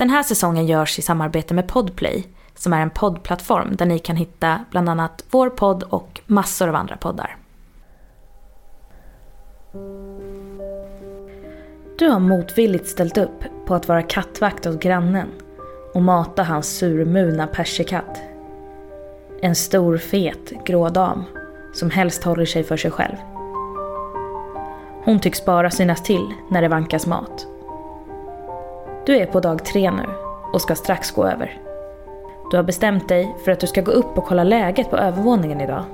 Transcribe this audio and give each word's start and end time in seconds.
Den 0.00 0.10
här 0.10 0.22
säsongen 0.22 0.66
görs 0.66 0.98
i 0.98 1.02
samarbete 1.02 1.54
med 1.54 1.68
Podplay, 1.68 2.26
som 2.54 2.72
är 2.72 2.80
en 2.80 2.90
poddplattform 2.90 3.76
där 3.76 3.86
ni 3.86 3.98
kan 3.98 4.16
hitta 4.16 4.64
bland 4.70 4.88
annat 4.88 5.24
vår 5.30 5.50
podd 5.50 5.82
och 5.82 6.20
massor 6.26 6.68
av 6.68 6.74
andra 6.74 6.96
poddar. 6.96 7.36
Du 11.98 12.08
har 12.08 12.20
motvilligt 12.20 12.88
ställt 12.88 13.18
upp 13.18 13.44
på 13.66 13.74
att 13.74 13.88
vara 13.88 14.02
kattvakt 14.02 14.66
åt 14.66 14.80
grannen 14.80 15.28
och 15.94 16.02
mata 16.02 16.42
hans 16.42 16.76
surmulna 16.78 17.46
persikatt. 17.46 18.20
En 19.42 19.54
stor 19.54 19.98
fet 19.98 20.52
grå 20.64 20.88
dam 20.88 21.24
som 21.74 21.90
helst 21.90 22.24
håller 22.24 22.46
sig 22.46 22.64
för 22.64 22.76
sig 22.76 22.90
själv. 22.90 23.16
Hon 25.04 25.20
tycks 25.20 25.44
bara 25.44 25.70
synas 25.70 26.02
till 26.02 26.34
när 26.50 26.62
det 26.62 26.68
vankas 26.68 27.06
mat. 27.06 27.46
Du 29.10 29.16
är 29.16 29.26
på 29.26 29.40
dag 29.40 29.64
tre 29.64 29.90
nu 29.90 30.04
och 30.52 30.60
ska 30.60 30.74
strax 30.74 31.10
gå 31.10 31.26
över. 31.26 31.60
Du 32.50 32.56
har 32.56 32.64
bestämt 32.64 33.08
dig 33.08 33.36
för 33.44 33.52
att 33.52 33.60
du 33.60 33.66
ska 33.66 33.80
gå 33.80 33.90
upp 33.90 34.18
och 34.18 34.24
kolla 34.24 34.44
läget 34.44 34.90
på 34.90 34.96
övervåningen 34.96 35.60
idag. 35.60 35.84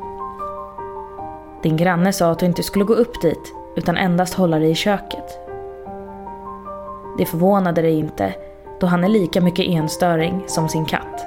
Din 1.62 1.76
granne 1.76 2.12
sa 2.12 2.30
att 2.30 2.38
du 2.38 2.46
inte 2.46 2.62
skulle 2.62 2.84
gå 2.84 2.94
upp 2.94 3.22
dit 3.22 3.54
utan 3.76 3.96
endast 3.96 4.34
hålla 4.34 4.58
dig 4.58 4.70
i 4.70 4.74
köket. 4.74 5.40
Det 7.18 7.24
förvånade 7.24 7.82
dig 7.82 7.98
inte 7.98 8.34
då 8.80 8.86
han 8.86 9.04
är 9.04 9.08
lika 9.08 9.40
mycket 9.40 9.66
enstöring 9.66 10.44
som 10.46 10.68
sin 10.68 10.84
katt. 10.84 11.26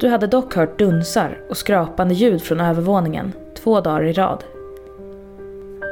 Du 0.00 0.08
hade 0.08 0.26
dock 0.26 0.54
hört 0.54 0.78
dunsar 0.78 1.40
och 1.50 1.56
skrapande 1.56 2.14
ljud 2.14 2.42
från 2.42 2.60
övervåningen 2.60 3.32
två 3.62 3.80
dagar 3.80 4.04
i 4.04 4.12
rad. 4.12 4.44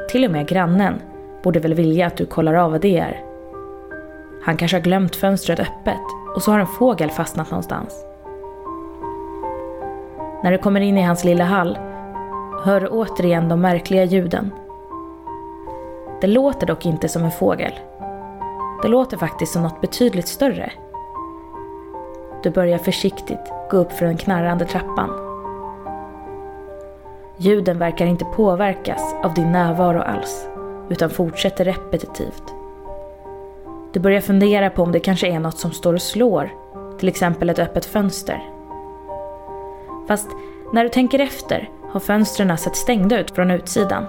Till 0.09 0.25
och 0.25 0.31
med 0.31 0.47
grannen 0.47 1.01
borde 1.43 1.59
väl 1.59 1.73
vilja 1.73 2.07
att 2.07 2.17
du 2.17 2.25
kollar 2.25 2.53
av 2.53 2.71
vad 2.71 2.81
det 2.81 2.97
är. 2.97 3.27
Han 4.47 4.57
kanske 4.57 4.77
har 4.77 4.81
glömt 4.81 5.15
fönstret 5.15 5.59
öppet 5.59 6.01
och 6.35 6.41
så 6.41 6.51
har 6.51 6.59
en 6.59 6.67
fågel 6.67 7.11
fastnat 7.11 7.51
någonstans. 7.51 8.05
När 10.43 10.51
du 10.51 10.57
kommer 10.57 10.81
in 10.81 10.97
i 10.97 11.01
hans 11.01 11.23
lilla 11.23 11.43
hall 11.43 11.77
hör 12.63 12.81
du 12.81 12.87
återigen 12.87 13.49
de 13.49 13.61
märkliga 13.61 14.03
ljuden. 14.03 14.53
Det 16.21 16.27
låter 16.27 16.67
dock 16.67 16.85
inte 16.85 17.09
som 17.09 17.23
en 17.23 17.31
fågel. 17.31 17.71
Det 18.81 18.87
låter 18.87 19.17
faktiskt 19.17 19.53
som 19.53 19.63
något 19.63 19.81
betydligt 19.81 20.27
större. 20.27 20.71
Du 22.43 22.49
börjar 22.49 22.77
försiktigt 22.77 23.51
gå 23.71 23.77
upp 23.77 23.91
för 23.91 24.05
den 24.05 24.17
knarrande 24.17 24.65
trappan. 24.65 25.09
Ljuden 27.37 27.79
verkar 27.79 28.05
inte 28.05 28.25
påverkas 28.25 29.15
av 29.23 29.33
din 29.33 29.51
närvaro 29.51 30.01
alls, 30.01 30.47
utan 30.89 31.09
fortsätter 31.09 31.65
repetitivt. 31.65 32.56
Du 33.97 34.01
börjar 34.01 34.21
fundera 34.21 34.69
på 34.69 34.83
om 34.83 34.91
det 34.91 34.99
kanske 34.99 35.27
är 35.27 35.39
något 35.39 35.57
som 35.57 35.71
står 35.71 35.93
och 35.93 36.01
slår, 36.01 36.53
till 36.99 37.09
exempel 37.09 37.49
ett 37.49 37.59
öppet 37.59 37.85
fönster. 37.85 38.43
Fast 40.07 40.27
när 40.73 40.83
du 40.83 40.89
tänker 40.89 41.19
efter 41.19 41.69
har 41.91 41.99
fönstren 41.99 42.57
sett 42.57 42.75
stängda 42.75 43.19
ut 43.19 43.31
från 43.31 43.51
utsidan. 43.51 44.05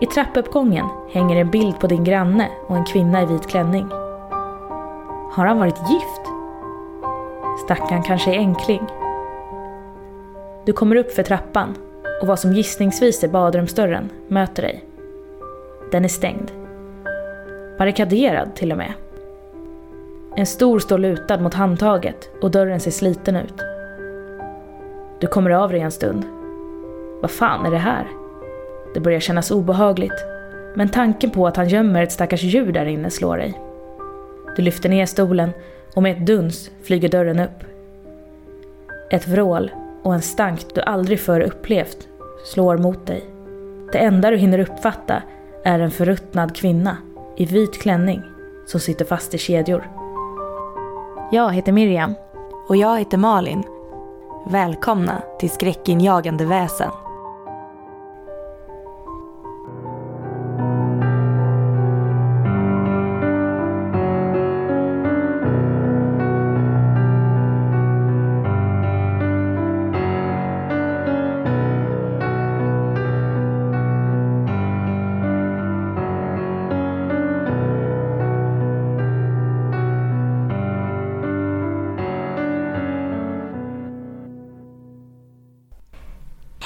I 0.00 0.06
trappuppgången 0.06 0.86
hänger 1.12 1.36
en 1.36 1.50
bild 1.50 1.80
på 1.80 1.86
din 1.86 2.04
granne 2.04 2.48
och 2.66 2.76
en 2.76 2.84
kvinna 2.84 3.22
i 3.22 3.26
vit 3.26 3.46
klänning. 3.46 3.86
Har 5.32 5.46
han 5.46 5.58
varit 5.58 5.90
gift? 5.90 6.22
Stackarn 7.64 8.02
kanske 8.02 8.34
är 8.34 8.38
enkling. 8.38 8.86
Du 10.64 10.72
kommer 10.72 10.96
upp 10.96 11.12
för 11.12 11.22
trappan 11.22 11.74
och 12.22 12.26
vad 12.26 12.38
som 12.38 12.52
gissningsvis 12.52 13.24
är 13.24 13.28
badrumsdörren 13.28 14.10
möter 14.28 14.62
dig. 14.62 14.84
Den 15.90 16.04
är 16.04 16.08
stängd. 16.08 16.59
Barrikaderad 17.80 18.54
till 18.54 18.72
och 18.72 18.78
med. 18.78 18.92
En 20.36 20.46
stor 20.46 20.78
står 20.78 20.98
lutad 20.98 21.40
mot 21.40 21.54
handtaget 21.54 22.30
och 22.42 22.50
dörren 22.50 22.80
ser 22.80 22.90
sliten 22.90 23.36
ut. 23.36 23.54
Du 25.20 25.26
kommer 25.26 25.50
av 25.50 25.70
dig 25.70 25.80
en 25.80 25.90
stund. 25.90 26.24
Vad 27.22 27.30
fan 27.30 27.66
är 27.66 27.70
det 27.70 27.78
här? 27.78 28.06
Det 28.94 29.00
börjar 29.00 29.20
kännas 29.20 29.50
obehagligt, 29.50 30.24
men 30.74 30.88
tanken 30.88 31.30
på 31.30 31.46
att 31.46 31.56
han 31.56 31.68
gömmer 31.68 32.02
ett 32.02 32.12
stackars 32.12 32.42
djur 32.42 32.72
där 32.72 32.86
inne 32.86 33.10
slår 33.10 33.36
dig. 33.36 33.60
Du 34.56 34.62
lyfter 34.62 34.88
ner 34.88 35.06
stolen 35.06 35.50
och 35.94 36.02
med 36.02 36.16
ett 36.16 36.26
duns 36.26 36.70
flyger 36.82 37.08
dörren 37.08 37.40
upp. 37.40 37.64
Ett 39.10 39.28
vrål 39.28 39.70
och 40.02 40.14
en 40.14 40.22
stank 40.22 40.74
du 40.74 40.80
aldrig 40.80 41.20
förr 41.20 41.40
upplevt 41.40 42.08
slår 42.44 42.78
mot 42.78 43.06
dig. 43.06 43.24
Det 43.92 43.98
enda 43.98 44.30
du 44.30 44.36
hinner 44.36 44.58
uppfatta 44.58 45.22
är 45.64 45.78
en 45.78 45.90
förruttnad 45.90 46.56
kvinna 46.56 46.96
i 47.40 47.44
vit 47.44 47.82
klänning 47.82 48.22
som 48.66 48.80
sitter 48.80 49.04
fast 49.04 49.34
i 49.34 49.38
kedjor. 49.38 49.90
Jag 51.32 51.54
heter 51.54 51.72
Miriam. 51.72 52.14
Och 52.68 52.76
jag 52.76 52.98
heter 52.98 53.18
Malin. 53.18 53.62
Välkomna 54.46 55.22
till 55.38 55.50
Skräckinjagande 55.50 56.44
väsen. 56.44 56.90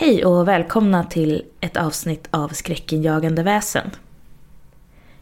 Hej 0.04 0.24
och 0.24 0.48
välkomna 0.48 1.04
till 1.04 1.42
ett 1.60 1.76
avsnitt 1.76 2.28
av 2.30 2.48
Skräckinjagande 2.48 3.42
väsen. 3.42 3.90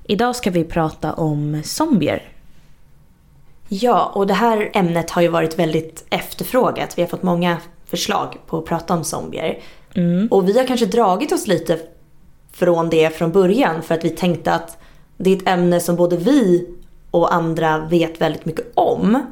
Idag 0.05 0.37
ska 0.37 0.51
vi 0.51 0.65
prata 0.65 1.13
om 1.13 1.63
zombier. 1.65 2.23
Ja, 3.69 4.13
och 4.15 4.27
det 4.27 4.35
här 4.35 4.71
ämnet 4.75 5.11
har 5.11 5.23
ju 5.23 5.29
varit 5.29 5.59
väldigt 5.59 6.05
efterfrågat. 6.11 6.99
Vi 6.99 7.03
har 7.03 7.09
fått 7.09 7.23
många 7.23 7.57
förslag 7.87 8.37
på 8.47 8.59
att 8.59 8.65
prata 8.65 8.95
om 8.95 9.05
zombier. 9.05 9.59
Mm. 9.95 10.29
Och 10.31 10.49
vi 10.49 10.59
har 10.59 10.67
kanske 10.67 10.87
dragit 10.87 11.33
oss 11.33 11.47
lite 11.47 11.79
från 12.53 12.91
det 12.91 13.17
från 13.17 13.33
början 13.33 13.83
för 13.83 13.95
att 13.95 14.05
vi 14.05 14.11
tänkte 14.11 14.53
att 14.53 14.79
det 15.17 15.31
är 15.31 15.37
ett 15.37 15.49
ämne 15.49 15.81
som 15.81 15.97
både 15.97 16.17
vi 16.17 16.69
och 17.11 17.35
andra 17.35 17.79
vet 17.79 18.21
väldigt 18.21 18.45
mycket 18.45 18.73
om. 18.75 19.27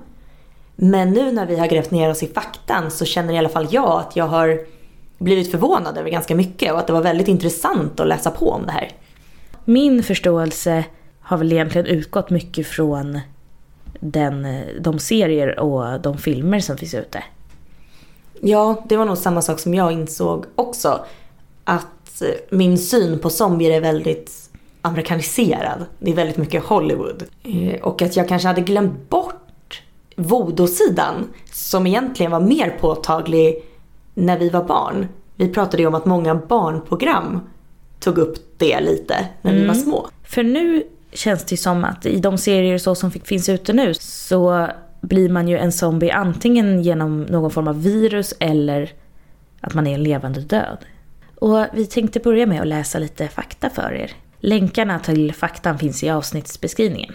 Men 0.76 1.10
nu 1.10 1.32
när 1.32 1.46
vi 1.46 1.58
har 1.58 1.66
grävt 1.66 1.90
ner 1.90 2.10
oss 2.10 2.22
i 2.22 2.26
faktan 2.26 2.90
så 2.90 3.04
känner 3.04 3.34
i 3.34 3.38
alla 3.38 3.48
fall 3.48 3.68
jag 3.70 4.00
att 4.00 4.16
jag 4.16 4.26
har 4.26 4.60
blivit 5.20 5.50
förvånad 5.50 5.98
över 5.98 6.10
ganska 6.10 6.34
mycket 6.34 6.72
och 6.72 6.78
att 6.78 6.86
det 6.86 6.92
var 6.92 7.02
väldigt 7.02 7.28
intressant 7.28 8.00
att 8.00 8.06
läsa 8.06 8.30
på 8.30 8.50
om 8.50 8.66
det 8.66 8.72
här. 8.72 8.90
Min 9.64 10.02
förståelse 10.02 10.84
har 11.20 11.38
väl 11.38 11.52
egentligen 11.52 11.86
utgått 11.86 12.30
mycket 12.30 12.66
från 12.66 13.20
den, 14.00 14.62
de 14.80 14.98
serier 14.98 15.58
och 15.58 16.00
de 16.00 16.18
filmer 16.18 16.60
som 16.60 16.76
finns 16.76 16.94
ute. 16.94 17.24
Ja, 18.40 18.84
det 18.88 18.96
var 18.96 19.04
nog 19.04 19.18
samma 19.18 19.42
sak 19.42 19.58
som 19.58 19.74
jag 19.74 19.92
insåg 19.92 20.44
också. 20.54 21.04
Att 21.64 22.22
min 22.50 22.78
syn 22.78 23.18
på 23.18 23.30
zombier 23.30 23.70
är 23.70 23.80
väldigt 23.80 24.50
amerikaniserad. 24.82 25.86
Det 25.98 26.10
är 26.10 26.14
väldigt 26.14 26.36
mycket 26.36 26.64
Hollywood. 26.64 27.24
Eh, 27.42 27.80
och 27.80 28.02
att 28.02 28.16
jag 28.16 28.28
kanske 28.28 28.48
hade 28.48 28.60
glömt 28.60 29.10
bort 29.10 29.82
voodoo-sidan 30.16 31.28
som 31.52 31.86
egentligen 31.86 32.32
var 32.32 32.40
mer 32.40 32.76
påtaglig 32.80 33.64
när 34.14 34.38
vi 34.38 34.48
var 34.48 34.64
barn. 34.64 35.08
Vi 35.36 35.48
pratade 35.48 35.82
ju 35.82 35.86
om 35.86 35.94
att 35.94 36.06
många 36.06 36.34
barnprogram 36.34 37.40
tog 38.00 38.18
upp 38.18 38.36
det 38.56 38.80
lite 38.80 39.28
när 39.42 39.52
vi 39.52 39.66
var 39.66 39.74
små. 39.74 40.08
För 40.22 40.42
nu 40.42 40.82
känns 41.12 41.44
det 41.44 41.56
som 41.56 41.84
att 41.84 42.06
i 42.06 42.20
de 42.20 42.38
serier 42.38 42.78
så 42.78 42.94
som 42.94 43.10
finns 43.10 43.48
ute 43.48 43.72
nu 43.72 43.94
så 43.94 44.68
blir 45.00 45.28
man 45.28 45.48
ju 45.48 45.58
en 45.58 45.72
zombie 45.72 46.10
antingen 46.10 46.82
genom 46.82 47.22
någon 47.22 47.50
form 47.50 47.68
av 47.68 47.82
virus 47.82 48.34
eller 48.40 48.92
att 49.60 49.74
man 49.74 49.86
är 49.86 49.94
en 49.94 50.02
levande 50.02 50.40
död. 50.40 50.78
Och 51.34 51.66
vi 51.72 51.86
tänkte 51.86 52.20
börja 52.20 52.46
med 52.46 52.60
att 52.60 52.66
läsa 52.66 52.98
lite 52.98 53.28
fakta 53.28 53.70
för 53.70 53.92
er. 53.92 54.12
Länkarna 54.40 54.98
till 54.98 55.34
faktan 55.34 55.78
finns 55.78 56.04
i 56.04 56.10
avsnittsbeskrivningen. 56.10 57.14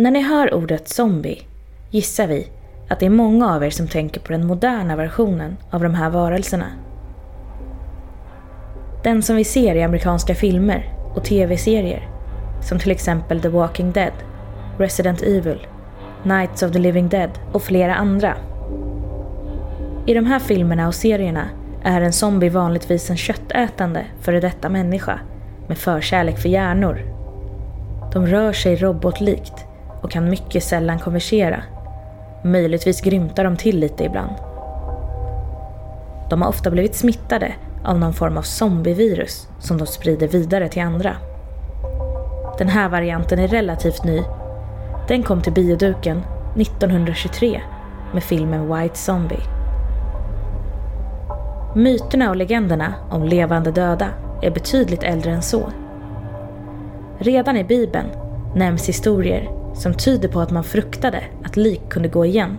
När 0.00 0.10
ni 0.10 0.20
hör 0.20 0.54
ordet 0.54 0.88
zombie 0.88 1.42
gissar 1.90 2.26
vi 2.26 2.48
att 2.88 3.00
det 3.00 3.06
är 3.06 3.10
många 3.10 3.54
av 3.54 3.64
er 3.64 3.70
som 3.70 3.88
tänker 3.88 4.20
på 4.20 4.32
den 4.32 4.46
moderna 4.46 4.96
versionen 4.96 5.56
av 5.70 5.82
de 5.82 5.94
här 5.94 6.10
varelserna. 6.10 6.66
Den 9.04 9.22
som 9.22 9.36
vi 9.36 9.44
ser 9.44 9.74
i 9.74 9.82
amerikanska 9.82 10.34
filmer 10.34 10.94
och 11.14 11.24
tv-serier. 11.24 12.08
Som 12.62 12.78
till 12.78 12.90
exempel 12.90 13.40
The 13.40 13.48
Walking 13.48 13.92
Dead, 13.92 14.12
Resident 14.78 15.22
Evil, 15.22 15.66
Nights 16.22 16.62
of 16.62 16.72
the 16.72 16.78
Living 16.78 17.08
Dead 17.08 17.30
och 17.52 17.62
flera 17.62 17.94
andra. 17.94 18.36
I 20.06 20.14
de 20.14 20.26
här 20.26 20.38
filmerna 20.38 20.88
och 20.88 20.94
serierna 20.94 21.48
är 21.82 22.00
en 22.00 22.12
zombie 22.12 22.48
vanligtvis 22.48 23.10
en 23.10 23.16
köttätande 23.16 24.04
före 24.20 24.40
detta 24.40 24.68
människa 24.68 25.20
med 25.68 25.78
förkärlek 25.78 26.38
för 26.38 26.48
hjärnor. 26.48 27.00
De 28.12 28.26
rör 28.26 28.52
sig 28.52 28.76
robotlikt 28.76 29.66
och 30.00 30.10
kan 30.10 30.30
mycket 30.30 30.64
sällan 30.64 30.98
konversera. 30.98 31.62
Möjligtvis 32.44 33.00
grymtar 33.00 33.44
de 33.44 33.56
till 33.56 33.78
lite 33.78 34.04
ibland. 34.04 34.34
De 36.30 36.42
har 36.42 36.48
ofta 36.48 36.70
blivit 36.70 36.94
smittade 36.94 37.52
av 37.84 37.98
någon 37.98 38.12
form 38.12 38.36
av 38.36 38.42
zombievirus 38.42 39.48
som 39.58 39.78
de 39.78 39.86
sprider 39.86 40.28
vidare 40.28 40.68
till 40.68 40.82
andra. 40.82 41.16
Den 42.58 42.68
här 42.68 42.88
varianten 42.88 43.38
är 43.38 43.48
relativt 43.48 44.04
ny. 44.04 44.22
Den 45.08 45.22
kom 45.22 45.42
till 45.42 45.52
bioduken 45.52 46.22
1923 46.56 47.60
med 48.12 48.22
filmen 48.22 48.74
White 48.74 48.96
Zombie. 48.96 49.42
Myterna 51.74 52.30
och 52.30 52.36
legenderna 52.36 52.94
om 53.10 53.24
levande 53.24 53.70
döda 53.70 54.08
är 54.42 54.50
betydligt 54.50 55.02
äldre 55.02 55.30
än 55.32 55.42
så. 55.42 55.70
Redan 57.18 57.56
i 57.56 57.64
Bibeln 57.64 58.06
nämns 58.54 58.88
historier 58.88 59.59
som 59.74 59.94
tyder 59.94 60.28
på 60.28 60.40
att 60.40 60.50
man 60.50 60.64
fruktade 60.64 61.24
att 61.44 61.56
lik 61.56 61.82
kunde 61.88 62.08
gå 62.08 62.24
igen. 62.26 62.58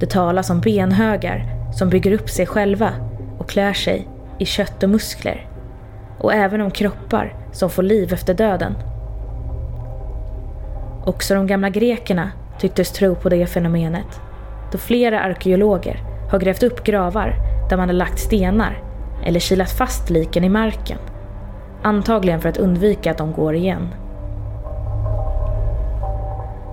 Det 0.00 0.10
talas 0.10 0.50
om 0.50 0.60
benhögar 0.60 1.46
som 1.72 1.88
bygger 1.88 2.12
upp 2.12 2.30
sig 2.30 2.46
själva 2.46 2.90
och 3.38 3.48
klär 3.48 3.72
sig 3.72 4.08
i 4.38 4.44
kött 4.44 4.82
och 4.82 4.90
muskler 4.90 5.48
och 6.18 6.34
även 6.34 6.60
om 6.60 6.70
kroppar 6.70 7.36
som 7.52 7.70
får 7.70 7.82
liv 7.82 8.12
efter 8.12 8.34
döden. 8.34 8.74
Också 11.06 11.34
de 11.34 11.46
gamla 11.46 11.70
grekerna 11.70 12.30
tycktes 12.58 12.92
tro 12.92 13.14
på 13.14 13.28
det 13.28 13.46
fenomenet 13.46 14.20
då 14.72 14.78
flera 14.78 15.20
arkeologer 15.20 16.00
har 16.30 16.38
grävt 16.38 16.62
upp 16.62 16.84
gravar 16.84 17.34
där 17.70 17.76
man 17.76 17.88
har 17.88 17.94
lagt 17.94 18.18
stenar 18.18 18.82
eller 19.24 19.40
kilat 19.40 19.70
fast 19.70 20.10
liken 20.10 20.44
i 20.44 20.48
marken. 20.48 20.98
Antagligen 21.84 22.40
för 22.40 22.48
att 22.48 22.56
undvika 22.56 23.10
att 23.10 23.18
de 23.18 23.32
går 23.32 23.54
igen. 23.54 23.88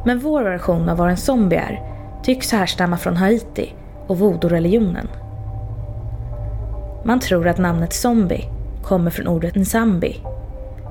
Men 0.06 0.20
vår 0.20 0.44
version 0.44 0.90
av 0.90 0.98
vad 0.98 1.10
en 1.10 1.18
zombie 1.18 1.56
är 1.56 1.82
tycks 2.24 2.52
härstamma 2.52 2.98
från 2.98 3.18
Haiti 3.18 3.74
och 4.08 4.18
voodoo-religionen. 4.18 5.08
Man 7.04 7.20
tror 7.20 7.48
att 7.48 7.58
namnet 7.58 7.94
zombie 7.94 8.50
kommer 8.84 9.12
från 9.12 9.28
ordet 9.28 9.56
nzambi 9.56 10.20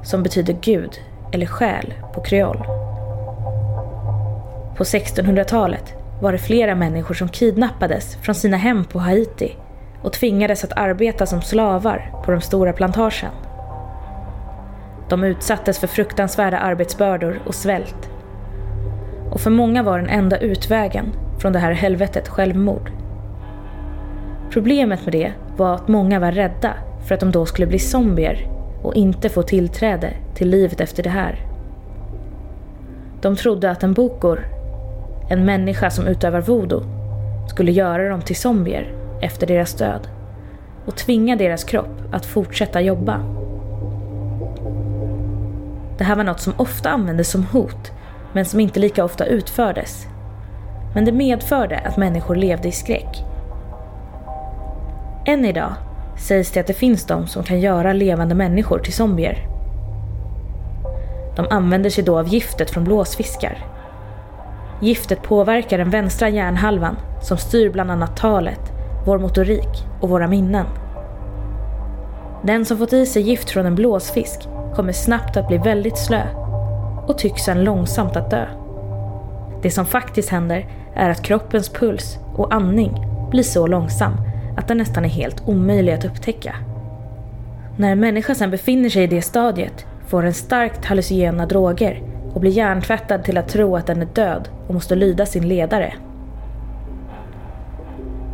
som 0.03 0.23
betyder 0.23 0.57
gud 0.61 1.01
eller 1.33 1.47
själ 1.47 1.95
på 2.15 2.21
kreol. 2.21 2.65
På 4.77 4.85
1600-talet 4.85 5.95
var 6.23 6.33
det 6.33 6.39
flera 6.39 6.75
människor 6.75 7.15
som 7.15 7.29
kidnappades 7.29 8.17
från 8.17 8.35
sina 8.35 8.57
hem 8.57 8.85
på 8.85 8.99
Haiti 8.99 9.57
och 10.03 10.13
tvingades 10.13 10.65
att 10.65 10.73
arbeta 10.77 11.27
som 11.27 11.43
slavar 11.43 12.13
på 12.25 12.31
de 12.31 12.41
stora 12.41 12.73
plantagen. 12.73 13.31
De 15.11 15.25
utsattes 15.25 15.79
för 15.79 15.87
fruktansvärda 15.87 16.59
arbetsbördor 16.59 17.41
och 17.47 17.55
svält. 17.55 18.11
Och 19.31 19.41
för 19.41 19.51
många 19.51 19.83
var 19.83 19.99
den 19.99 20.09
enda 20.09 20.39
utvägen 20.39 21.13
från 21.39 21.53
det 21.53 21.59
här 21.59 21.73
helvetet 21.73 22.29
självmord. 22.29 22.91
Problemet 24.51 25.05
med 25.05 25.13
det 25.13 25.33
var 25.57 25.75
att 25.75 25.89
många 25.89 26.21
var 26.21 26.33
rädda 26.33 26.75
för 27.07 27.15
att 27.15 27.21
de 27.21 27.31
då 27.31 27.47
skulle 27.47 27.67
bli 27.67 27.79
zombier 27.79 28.49
och 28.83 28.95
inte 28.95 29.29
få 29.29 29.43
tillträde 29.43 30.13
till 30.35 30.49
livet 30.49 30.81
efter 30.81 31.03
det 31.03 31.11
här. 31.11 31.47
De 33.21 33.37
trodde 33.37 33.71
att 33.71 33.83
en 33.83 33.93
bokor, 33.93 34.41
en 35.31 35.45
människa 35.45 35.91
som 35.91 36.07
utövar 36.07 36.41
voodoo, 36.41 36.83
skulle 37.49 37.73
göra 37.73 38.09
dem 38.09 38.23
till 38.23 38.37
zombier 38.37 38.95
efter 39.23 39.47
deras 39.47 39.75
död 39.75 40.09
och 40.87 40.97
tvinga 40.97 41.37
deras 41.37 41.65
kropp 41.65 42.01
att 42.13 42.27
fortsätta 42.27 42.81
jobba. 42.81 43.40
Det 46.01 46.05
här 46.05 46.17
var 46.17 46.25
något 46.25 46.41
som 46.41 46.55
ofta 46.57 46.91
användes 46.91 47.31
som 47.31 47.45
hot, 47.45 47.93
men 48.33 48.45
som 48.45 48.61
inte 48.61 48.81
lika 48.81 49.05
ofta 49.05 49.27
utfördes. 49.27 50.07
Men 50.95 51.05
det 51.05 51.13
medförde 51.13 51.79
att 51.79 51.97
människor 51.97 52.35
levde 52.35 52.69
i 52.69 52.73
skräck. 52.73 53.25
Än 55.27 55.45
idag 55.45 55.73
sägs 56.19 56.51
det 56.51 56.61
att 56.61 56.67
det 56.67 56.73
finns 56.73 57.07
de 57.07 57.27
som 57.27 57.43
kan 57.43 57.61
göra 57.61 57.93
levande 57.93 58.35
människor 58.35 58.79
till 58.79 58.93
zombier. 58.93 59.47
De 61.37 61.47
använder 61.51 61.91
sig 61.91 62.05
då 62.05 62.19
av 62.19 62.29
giftet 62.29 62.71
från 62.71 62.85
blåsfiskar. 62.85 63.59
Giftet 64.81 65.23
påverkar 65.23 65.79
den 65.79 65.91
vänstra 65.91 66.29
hjärnhalvan 66.29 66.97
som 67.23 67.39
styr 67.39 67.71
bland 67.71 67.91
annat 67.91 68.17
talet, 68.17 68.73
vår 69.07 69.19
motorik 69.19 69.87
och 70.01 70.09
våra 70.09 70.29
minnen. 70.29 70.67
Den 72.43 72.65
som 72.65 72.79
fått 72.79 72.93
i 72.93 73.07
sig 73.07 73.23
gift 73.23 73.51
från 73.51 73.67
en 73.67 73.75
blåsfisk 73.75 74.49
kommer 74.75 74.93
snabbt 74.93 75.37
att 75.37 75.49
bli 75.49 75.59
väldigt 75.59 75.99
slö 75.99 76.23
och 77.07 77.19
tycks 77.19 77.43
sen 77.43 77.65
långsamt 77.65 78.17
att 78.17 78.31
dö. 78.31 78.47
Det 79.63 79.71
som 79.71 79.87
faktiskt 79.87 80.29
händer 80.29 80.69
är 80.95 81.11
att 81.11 81.23
kroppens 81.23 81.69
puls 81.69 82.19
och 82.35 82.55
andning 82.55 83.07
blir 83.31 83.43
så 83.43 83.67
långsam 83.67 84.13
att 84.57 84.69
den 84.69 84.79
nästan 84.79 85.05
är 85.05 85.09
helt 85.09 85.49
omöjlig 85.49 85.93
att 85.93 86.05
upptäcka. 86.05 86.55
När 87.77 87.93
en 87.93 88.01
människa 88.01 88.35
sedan 88.35 88.51
befinner 88.51 88.89
sig 88.89 89.03
i 89.03 89.07
det 89.07 89.23
stadiet 89.23 89.87
får 90.07 90.23
den 90.23 90.35
starkt 90.35 90.85
hallucinogena 90.85 91.47
droger 91.47 92.03
och 92.35 92.41
blir 92.41 92.51
hjärntvättad 92.51 93.25
till 93.25 93.39
att 93.39 93.49
tro 93.49 93.77
att 93.77 93.87
den 93.87 94.03
är 94.03 94.09
död 94.15 94.49
och 94.67 94.75
måste 94.75 94.95
lyda 94.95 95.27
sin 95.27 95.49
ledare. 95.49 95.95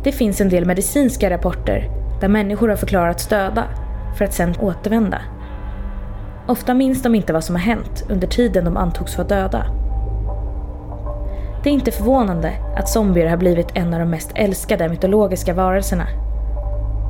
Det 0.03 0.11
finns 0.11 0.41
en 0.41 0.49
del 0.49 0.65
medicinska 0.65 1.29
rapporter 1.29 1.89
där 2.21 2.27
människor 2.27 2.69
har 2.69 2.75
förklarats 2.75 3.27
döda 3.27 3.63
för 4.17 4.25
att 4.25 4.33
sedan 4.33 4.55
återvända. 4.59 5.21
Ofta 6.47 6.73
minns 6.73 7.03
de 7.03 7.15
inte 7.15 7.33
vad 7.33 7.43
som 7.43 7.55
har 7.55 7.61
hänt 7.61 8.05
under 8.09 8.27
tiden 8.27 8.65
de 8.65 8.77
antogs 8.77 9.17
vara 9.17 9.27
döda. 9.27 9.65
Det 11.63 11.69
är 11.69 11.73
inte 11.73 11.91
förvånande 11.91 12.53
att 12.75 12.89
zombier 12.89 13.29
har 13.29 13.37
blivit 13.37 13.67
en 13.73 13.93
av 13.93 13.99
de 13.99 14.09
mest 14.09 14.31
älskade 14.35 14.89
mytologiska 14.89 15.53
varelserna. 15.53 16.07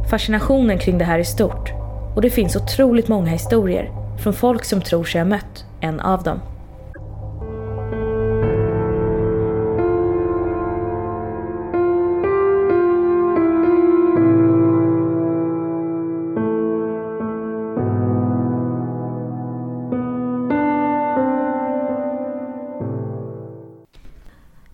Fascinationen 0.09 0.77
kring 0.77 0.97
det 0.97 1.05
här 1.05 1.19
är 1.19 1.23
stort 1.23 1.71
och 2.15 2.21
det 2.21 2.29
finns 2.29 2.55
otroligt 2.55 3.07
många 3.07 3.31
historier 3.31 3.91
från 4.23 4.33
folk 4.33 4.65
som 4.65 4.81
tror 4.81 5.03
sig 5.03 5.21
ha 5.21 5.25
mött 5.25 5.65
en 5.81 5.99
av 5.99 6.23
dem. 6.23 6.39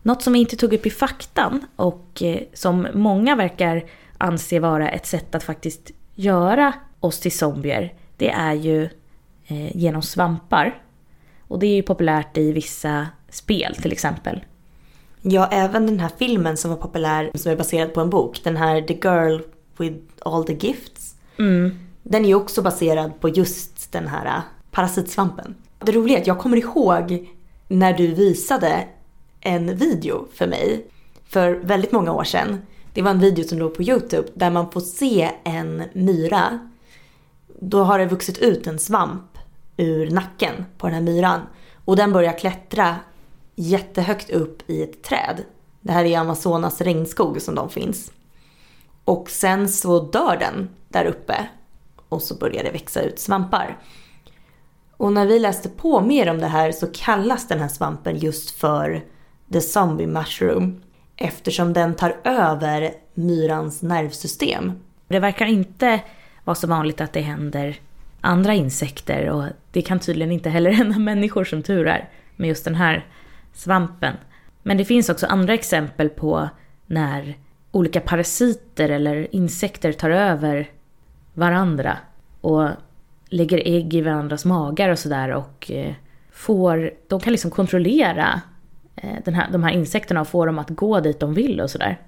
Något 0.06 0.22
som 0.22 0.34
vi 0.34 0.40
inte 0.40 0.56
tog 0.56 0.74
upp 0.74 0.86
i 0.86 0.90
faktan 0.90 1.66
och 1.76 2.22
eh, 2.22 2.40
som 2.54 2.88
många 2.94 3.36
verkar 3.36 3.84
anse 4.18 4.60
vara 4.60 4.90
ett 4.90 5.06
sätt 5.06 5.36
att 5.36 5.44
faktiskt 5.44 5.92
göra 6.16 6.74
oss 7.00 7.20
till 7.20 7.38
zombier, 7.38 7.94
det 8.18 8.30
är 8.30 8.54
ju 8.54 8.84
eh, 9.48 9.78
genom 9.78 10.02
svampar. 10.02 10.82
Och 11.48 11.60
det 11.60 11.68
är 11.68 11.76
ju 11.76 11.84
populärt 11.84 12.38
i 12.38 12.52
vissa 12.52 13.08
spel 13.30 13.76
till 13.76 13.92
exempel. 13.92 14.44
Ja, 15.22 15.48
även 15.52 15.86
den 15.86 16.00
här 16.00 16.12
filmen 16.18 16.58
som 16.58 16.72
var 16.72 16.78
populär 16.78 17.32
som 17.36 17.52
är 17.52 17.56
baserad 17.56 17.94
på 17.94 18.02
en 18.02 18.10
bok, 18.10 18.44
den 18.44 18.58
här 18.58 18.82
The 18.82 18.94
Girl 18.94 19.42
with 19.78 19.98
All 20.20 20.44
the 20.44 20.54
Gifts. 20.54 21.16
Mm. 21.40 21.80
Den 22.04 22.24
är 22.24 22.28
ju 22.28 22.36
också 22.36 22.62
baserad 22.62 23.20
på 23.20 23.30
just 23.30 23.92
den 23.92 24.08
här 24.08 24.26
äh, 24.26 24.42
parasitsvampen. 24.72 25.56
Det 25.80 25.92
roliga 25.92 26.18
är 26.18 26.22
att 26.22 26.28
jag 26.28 26.40
kommer 26.40 26.58
ihåg 26.58 27.30
när 27.68 27.94
du 27.94 28.08
visade 28.08 28.88
en 29.44 29.76
video 29.76 30.28
för 30.34 30.48
mig 30.48 30.86
för 31.26 31.52
väldigt 31.52 31.92
många 31.92 32.14
år 32.14 32.24
sedan. 32.24 32.62
Det 32.94 33.02
var 33.02 33.12
en 33.12 33.20
video 33.20 33.48
som 33.48 33.58
låg 33.58 33.76
på 33.76 33.84
Youtube 33.84 34.28
där 34.34 34.50
man 34.50 34.72
får 34.72 34.82
se 34.82 35.32
en 35.44 35.84
myra. 35.94 36.70
Då 37.60 37.84
har 37.84 38.00
det 38.00 38.06
vuxit 38.06 38.38
ut 38.38 38.68
en 38.68 38.80
svamp 38.80 39.38
ur 39.78 40.12
nacken 40.12 40.66
på 40.78 40.88
den 40.88 40.94
här 40.94 41.02
myran. 41.02 41.42
Och 41.86 41.96
den 41.96 42.14
börjar 42.14 42.38
klättra 42.38 42.96
jättehögt 43.56 44.30
upp 44.30 44.70
i 44.70 44.84
ett 44.84 45.04
träd. 45.04 45.44
Det 45.82 45.92
här 45.92 46.06
är 46.06 46.20
Amazonas 46.20 46.82
regnskog 46.82 47.42
som 47.42 47.56
de 47.56 47.70
finns. 47.70 48.12
Och 49.06 49.30
sen 49.30 49.70
så 49.70 50.00
dör 50.00 50.38
den 50.40 50.70
där 50.88 51.06
uppe. 51.06 51.48
Och 52.10 52.22
så 52.22 52.36
börjar 52.36 52.64
det 52.64 52.72
växa 52.72 53.02
ut 53.02 53.20
svampar. 53.20 53.78
Och 54.98 55.14
när 55.14 55.26
vi 55.26 55.40
läste 55.40 55.70
på 55.70 56.02
mer 56.02 56.30
om 56.30 56.38
det 56.38 56.48
här 56.48 56.72
så 56.72 56.88
kallas 56.88 57.48
den 57.48 57.60
här 57.60 57.68
svampen 57.68 58.18
just 58.18 58.52
för 58.52 59.04
the 59.54 59.62
zombie 59.62 60.08
mushroom 60.08 60.82
eftersom 61.16 61.74
den 61.74 61.96
tar 61.96 62.16
över 62.24 62.92
myrans 63.14 63.82
nervsystem. 63.82 64.72
Det 65.08 65.20
verkar 65.20 65.46
inte 65.46 66.02
vara 66.44 66.56
så 66.56 66.68
vanligt 66.68 67.02
att 67.02 67.14
det 67.14 67.22
händer 67.22 67.76
andra 68.22 68.54
insekter 68.54 69.30
och 69.30 69.44
det 69.72 69.82
kan 69.82 70.00
tydligen 70.00 70.32
inte 70.32 70.50
heller 70.50 70.72
hända 70.82 71.00
människor 71.00 71.44
som 71.44 71.64
tur 71.64 71.88
är 71.88 72.10
med 72.36 72.48
just 72.48 72.66
den 72.66 72.76
här 72.76 73.06
svampen. 73.54 74.16
Men 74.64 74.78
det 74.78 74.86
finns 74.86 75.10
också 75.10 75.26
andra 75.26 75.54
exempel 75.54 76.10
på 76.10 76.50
när 76.86 77.38
olika 77.72 78.00
parasiter 78.00 78.90
eller 78.90 79.36
insekter 79.36 79.94
tar 79.94 80.10
över 80.10 80.70
varandra 81.34 81.98
och 82.42 82.70
lägger 83.26 83.62
ägg 83.66 83.94
i 83.94 84.02
varandras 84.02 84.46
magar 84.46 84.90
och 84.90 85.00
sådär 85.00 85.30
och 85.30 85.72
eh, 85.72 85.94
får, 86.32 86.92
de 87.08 87.20
kan 87.20 87.32
liksom 87.32 87.52
kontrollera 87.52 88.42
Eh, 89.04 89.16
den 89.26 89.34
här, 89.34 89.52
de 89.52 89.64
här 89.64 89.72
insekterna 89.72 90.22
och 90.22 90.28
få 90.28 90.46
dem 90.46 90.60
att 90.60 90.70
gå 90.70 91.00
dit 91.00 91.20
de 91.20 91.34
vill 91.34 91.62
och 91.62 91.70
sådär. 91.70 92.00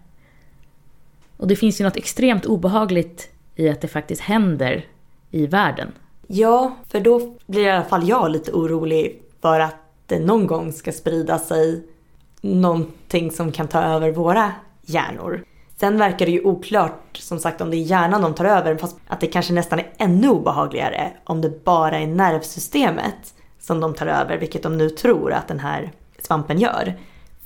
Och 1.38 1.48
det 1.48 1.56
finns 1.56 1.82
ju 1.82 1.84
något 1.84 1.96
extremt 1.96 2.46
obehagligt 2.46 3.30
i 3.56 3.70
att 3.70 3.82
det 3.82 3.88
faktiskt 3.88 4.22
händer 4.22 4.86
i 5.32 5.48
världen. 5.48 5.92
Ja, 6.28 6.76
för 6.88 7.00
då 7.00 7.36
blir 7.46 7.64
i 7.64 7.70
alla 7.70 7.84
fall 7.86 8.08
jag 8.10 8.32
lite 8.32 8.52
orolig 8.52 9.22
för 9.42 9.60
att 9.60 9.76
det 10.06 10.20
någon 10.20 10.48
gång 10.48 10.72
ska 10.72 10.92
sprida 10.92 11.40
sig 11.40 11.84
någonting 12.42 13.32
som 13.32 13.52
kan 13.52 13.68
ta 13.68 13.82
över 13.82 14.12
våra 14.12 14.52
hjärnor. 14.82 15.44
Sen 15.78 15.98
verkar 15.98 16.26
det 16.26 16.32
ju 16.32 16.42
oklart 16.42 17.18
som 17.18 17.40
sagt 17.40 17.62
om 17.62 17.70
det 17.72 17.78
är 17.78 17.82
hjärnan 17.82 18.22
de 18.22 18.34
tar 18.34 18.46
över 18.46 18.76
fast 18.76 18.98
att 19.08 19.20
det 19.20 19.28
kanske 19.28 19.54
nästan 19.54 19.80
är 19.80 19.90
ännu 19.98 20.30
obehagligare 20.30 21.12
om 21.24 21.42
det 21.42 21.64
bara 21.64 22.00
är 22.00 22.08
nervsystemet 22.08 23.34
som 23.60 23.80
de 23.80 23.94
tar 23.94 24.08
över, 24.08 24.38
vilket 24.38 24.64
de 24.64 24.78
nu 24.78 24.90
tror 24.90 25.34
att 25.34 25.48
den 25.48 25.60
här 25.60 25.92
svampen 26.26 26.60
gör. 26.60 26.94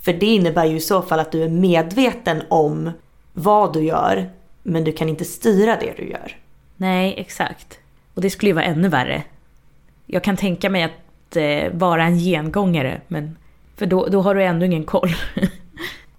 För 0.01 0.13
det 0.13 0.25
innebär 0.25 0.65
ju 0.65 0.75
i 0.75 0.79
så 0.79 1.01
fall 1.01 1.19
att 1.19 1.31
du 1.31 1.43
är 1.43 1.50
medveten 1.50 2.43
om 2.50 2.91
vad 3.33 3.74
du 3.74 3.83
gör, 3.83 4.29
men 4.63 4.83
du 4.83 4.91
kan 4.91 5.09
inte 5.09 5.25
styra 5.25 5.77
det 5.79 5.93
du 5.98 6.09
gör. 6.09 6.38
Nej, 6.77 7.13
exakt. 7.17 7.79
Och 8.13 8.21
det 8.21 8.29
skulle 8.29 8.50
ju 8.50 8.53
vara 8.53 8.65
ännu 8.65 8.89
värre. 8.89 9.24
Jag 10.05 10.24
kan 10.24 10.38
tänka 10.38 10.69
mig 10.69 10.83
att 10.83 11.36
eh, 11.36 11.71
vara 11.71 12.03
en 12.03 12.17
gengångare, 12.17 13.01
men 13.07 13.38
för 13.75 13.86
då, 13.86 14.07
då 14.07 14.21
har 14.21 14.36
du 14.36 14.43
ändå 14.43 14.65
ingen 14.65 14.83
koll. 14.83 15.09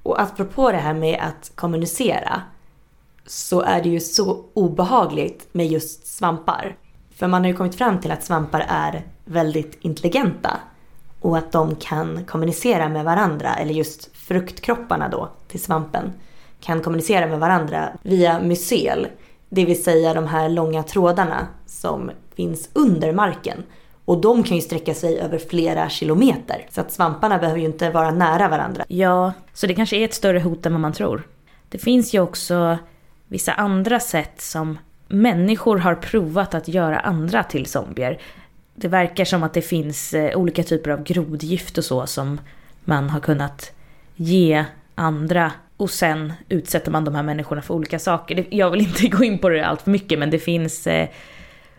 Och 0.02 0.20
apropå 0.20 0.70
det 0.70 0.78
här 0.78 0.94
med 0.94 1.18
att 1.20 1.52
kommunicera 1.54 2.42
så 3.26 3.60
är 3.60 3.82
det 3.82 3.88
ju 3.88 4.00
så 4.00 4.44
obehagligt 4.54 5.48
med 5.52 5.66
just 5.66 6.06
svampar. 6.06 6.76
För 7.14 7.26
man 7.26 7.42
har 7.42 7.48
ju 7.48 7.56
kommit 7.56 7.74
fram 7.74 8.00
till 8.00 8.10
att 8.10 8.24
svampar 8.24 8.66
är 8.68 9.02
väldigt 9.24 9.78
intelligenta 9.80 10.60
och 11.20 11.38
att 11.38 11.52
de 11.52 11.76
kan 11.76 12.24
kommunicera 12.24 12.88
med 12.88 13.04
varandra, 13.04 13.54
eller 13.54 13.74
just 13.74 14.16
fruktkropparna 14.16 15.08
då 15.08 15.28
till 15.48 15.62
svampen, 15.62 16.12
kan 16.60 16.80
kommunicera 16.80 17.26
med 17.26 17.40
varandra 17.40 17.88
via 18.02 18.40
mycel, 18.40 19.06
det 19.48 19.64
vill 19.64 19.82
säga 19.82 20.14
de 20.14 20.26
här 20.26 20.48
långa 20.48 20.82
trådarna 20.82 21.46
som 21.66 22.10
finns 22.34 22.68
under 22.72 23.12
marken. 23.12 23.62
Och 24.04 24.20
de 24.20 24.42
kan 24.42 24.56
ju 24.56 24.62
sträcka 24.62 24.94
sig 24.94 25.20
över 25.20 25.38
flera 25.38 25.88
kilometer. 25.88 26.66
Så 26.70 26.80
att 26.80 26.92
svamparna 26.92 27.38
behöver 27.38 27.60
ju 27.60 27.66
inte 27.66 27.90
vara 27.90 28.10
nära 28.10 28.48
varandra. 28.48 28.84
Ja, 28.88 29.32
så 29.52 29.66
det 29.66 29.74
kanske 29.74 29.96
är 29.96 30.04
ett 30.04 30.14
större 30.14 30.40
hot 30.40 30.66
än 30.66 30.72
vad 30.72 30.80
man 30.80 30.92
tror. 30.92 31.22
Det 31.68 31.78
finns 31.78 32.14
ju 32.14 32.20
också 32.20 32.78
vissa 33.28 33.52
andra 33.52 34.00
sätt 34.00 34.40
som 34.40 34.78
människor 35.08 35.78
har 35.78 35.94
provat 35.94 36.54
att 36.54 36.68
göra 36.68 36.98
andra 37.00 37.42
till 37.42 37.66
zombier. 37.66 38.20
Det 38.74 38.88
verkar 38.88 39.24
som 39.24 39.42
att 39.42 39.54
det 39.54 39.62
finns 39.62 40.14
eh, 40.14 40.38
olika 40.38 40.62
typer 40.62 40.90
av 40.90 41.02
grodgift 41.02 41.78
och 41.78 41.84
så 41.84 42.06
som 42.06 42.40
man 42.84 43.10
har 43.10 43.20
kunnat 43.20 43.72
ge 44.16 44.64
andra 44.94 45.52
och 45.76 45.90
sen 45.90 46.32
utsätter 46.48 46.90
man 46.90 47.04
de 47.04 47.14
här 47.14 47.22
människorna 47.22 47.62
för 47.62 47.74
olika 47.74 47.98
saker. 47.98 48.46
Jag 48.50 48.70
vill 48.70 48.80
inte 48.80 49.08
gå 49.16 49.24
in 49.24 49.38
på 49.38 49.48
det 49.48 49.66
allt 49.66 49.82
för 49.82 49.90
mycket 49.90 50.18
men 50.18 50.30
det 50.30 50.38
finns, 50.38 50.86
eh, 50.86 51.08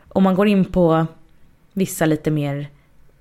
om 0.08 0.24
man 0.24 0.36
går 0.36 0.48
in 0.48 0.66
på 0.66 1.06
vissa 1.74 2.06
lite 2.06 2.32
mer 2.32 2.68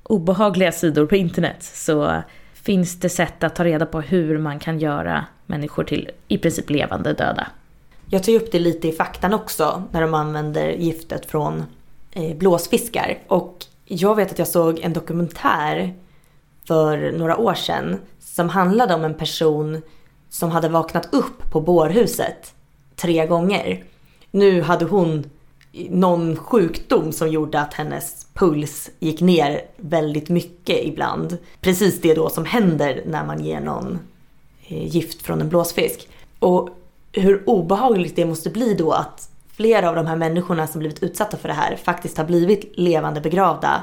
obehagliga 0.03 0.73
sidor 0.73 1.07
på 1.07 1.17
internet 1.17 1.63
så 1.63 2.23
finns 2.55 3.01
det 3.01 3.09
sätt 3.09 3.45
att 3.45 3.57
ta 3.57 3.65
reda 3.65 3.87
på 3.87 4.01
hur 4.01 4.39
man 4.39 4.59
kan 4.59 4.79
göra 4.79 5.25
människor 5.47 5.85
till 5.85 6.11
i 6.29 6.39
princip 6.39 6.71
levande 6.71 7.13
döda. 7.13 7.47
Jag 8.07 8.23
tar 8.23 8.33
ju 8.33 8.39
upp 8.39 8.53
det 8.53 8.59
lite 8.59 8.89
i 8.89 8.93
faktan 8.93 9.35
också 9.35 9.83
när 9.91 10.01
de 10.01 10.15
använder 10.15 10.71
giftet 10.71 11.27
från 11.27 11.65
Eh, 12.13 12.37
blåsfiskar. 12.37 13.19
Och 13.29 13.65
jag 13.85 14.17
vet 14.17 14.33
att 14.33 14.39
jag 14.39 14.49
såg 14.49 14.79
en 14.79 14.93
dokumentär 14.93 15.95
för 16.67 17.13
några 17.13 17.37
år 17.37 17.55
sedan 17.55 18.01
som 18.21 18.49
handlade 18.49 18.95
om 18.95 19.05
en 19.05 19.15
person 19.15 19.83
som 20.29 20.51
hade 20.51 20.69
vaknat 20.69 21.15
upp 21.15 21.51
på 21.51 21.61
bårhuset 21.61 22.55
tre 22.97 23.27
gånger. 23.27 23.85
Nu 24.31 24.63
hade 24.63 24.85
hon 24.85 25.31
någon 25.91 26.37
sjukdom 26.37 27.13
som 27.13 27.29
gjorde 27.29 27.61
att 27.61 27.75
hennes 27.75 28.27
puls 28.35 28.91
gick 28.99 29.21
ner 29.21 29.63
väldigt 29.77 30.29
mycket 30.29 30.85
ibland. 30.85 31.39
Precis 31.61 32.01
det 32.01 32.15
då 32.15 32.29
som 32.29 32.45
händer 32.45 33.03
när 33.07 33.27
man 33.27 33.45
ger 33.45 33.61
någon 33.61 33.99
eh, 34.67 34.87
gift 34.87 35.23
från 35.23 35.41
en 35.41 35.49
blåsfisk. 35.49 36.09
Och 36.39 36.69
hur 37.13 37.43
obehagligt 37.47 38.17
det 38.17 38.27
måste 38.27 38.51
bli 38.51 38.75
då 38.75 38.93
att 38.93 39.31
flera 39.61 39.89
av 39.89 39.95
de 39.95 40.07
här 40.07 40.17
människorna 40.17 40.67
som 40.67 40.79
blivit 40.79 41.03
utsatta 41.03 41.37
för 41.37 41.49
det 41.49 41.55
här 41.55 41.77
faktiskt 41.77 42.19
har 42.19 42.25
blivit 42.25 42.73
levande 42.75 43.21
begravda 43.21 43.83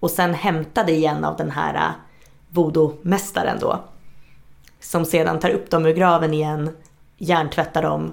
och 0.00 0.10
sen 0.10 0.34
hämtade 0.34 0.92
igen 0.92 1.24
av 1.24 1.36
den 1.36 1.50
här 1.50 1.74
äh, 1.74 1.90
voodoo-mästaren 2.48 3.58
då. 3.60 3.84
Som 4.80 5.04
sedan 5.04 5.38
tar 5.38 5.50
upp 5.50 5.70
dem 5.70 5.86
ur 5.86 5.92
graven 5.92 6.34
igen, 6.34 6.70
hjärntvättar 7.18 7.82
dem 7.82 8.12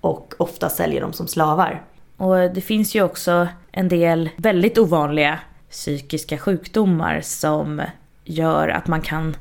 och 0.00 0.34
ofta 0.38 0.68
säljer 0.68 1.00
dem 1.00 1.12
som 1.12 1.26
slavar. 1.26 1.82
Och 2.16 2.36
det 2.36 2.60
finns 2.60 2.94
ju 2.94 3.02
också 3.02 3.48
en 3.72 3.88
del 3.88 4.30
väldigt 4.36 4.78
ovanliga 4.78 5.38
psykiska 5.70 6.38
sjukdomar 6.38 7.20
som 7.20 7.82
gör 8.24 8.68
att 8.68 8.86
man 8.86 9.02
kan 9.02 9.36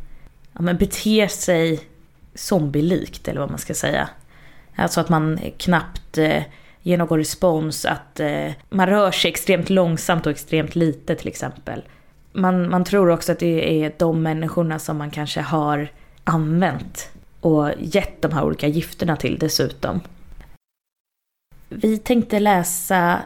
ja, 0.53 0.62
men 0.62 0.77
bete 0.77 1.27
sig 1.27 1.79
zombielikt 2.36 3.27
eller 3.27 3.41
vad 3.41 3.50
man 3.50 3.59
ska 3.59 3.74
säga. 3.74 4.09
Alltså 4.75 5.01
att 5.01 5.09
man 5.09 5.39
knappt 5.57 6.17
äh, 6.17 6.43
ge 6.81 6.91
ger 6.91 6.98
någon 6.98 7.17
respons, 7.17 7.86
att 7.86 8.19
eh, 8.19 8.51
man 8.69 8.88
rör 8.88 9.12
sig 9.12 9.31
extremt 9.31 9.69
långsamt 9.69 10.25
och 10.25 10.31
extremt 10.31 10.75
lite 10.75 11.15
till 11.15 11.27
exempel. 11.27 11.84
Man, 12.31 12.69
man 12.69 12.84
tror 12.84 13.10
också 13.10 13.31
att 13.31 13.39
det 13.39 13.84
är 13.84 13.93
de 13.98 14.24
människorna 14.24 14.79
som 14.79 14.98
man 14.98 15.12
kanske 15.12 15.41
har 15.41 15.88
använt 16.24 17.10
och 17.41 17.72
gett 17.79 18.22
de 18.22 18.34
här 18.34 18.43
olika 18.43 18.67
gifterna 18.67 19.15
till 19.15 19.38
dessutom. 19.39 20.01
Vi 21.69 21.98
tänkte 21.98 22.39
läsa 22.39 23.19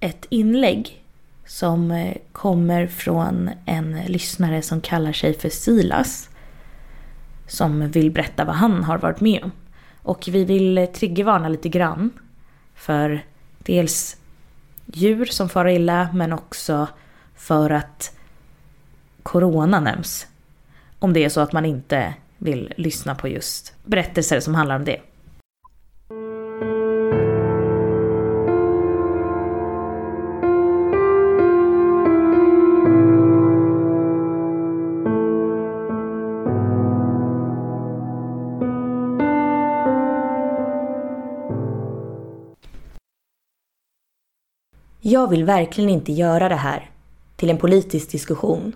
ett 0.00 0.26
inlägg 0.28 1.02
som 1.46 1.90
eh, 1.90 2.16
kommer 2.32 2.86
från 2.86 3.50
en 3.66 4.00
lyssnare 4.06 4.62
som 4.62 4.80
kallar 4.80 5.12
sig 5.12 5.34
för 5.34 5.48
Silas. 5.48 6.28
Som 7.46 7.90
vill 7.90 8.10
berätta 8.10 8.44
vad 8.44 8.54
han 8.54 8.84
har 8.84 8.98
varit 8.98 9.20
med 9.20 9.42
om. 9.42 9.52
Och 10.02 10.28
vi 10.32 10.44
vill 10.44 10.78
eh, 10.78 10.86
triggervarna 10.86 11.48
lite 11.48 11.68
grann 11.68 12.10
för 12.82 13.24
dels 13.58 14.16
djur 14.86 15.24
som 15.24 15.48
far 15.48 15.68
illa 15.68 16.08
men 16.14 16.32
också 16.32 16.88
för 17.34 17.70
att 17.70 18.16
corona 19.22 19.80
nämns. 19.80 20.26
Om 20.98 21.12
det 21.12 21.24
är 21.24 21.28
så 21.28 21.40
att 21.40 21.52
man 21.52 21.64
inte 21.64 22.14
vill 22.38 22.72
lyssna 22.76 23.14
på 23.14 23.28
just 23.28 23.74
berättelser 23.84 24.40
som 24.40 24.54
handlar 24.54 24.76
om 24.76 24.84
det. 24.84 25.00
Jag 45.12 45.28
vill 45.28 45.44
verkligen 45.44 45.90
inte 45.90 46.12
göra 46.12 46.48
det 46.48 46.54
här 46.54 46.90
till 47.36 47.50
en 47.50 47.58
politisk 47.58 48.10
diskussion. 48.10 48.72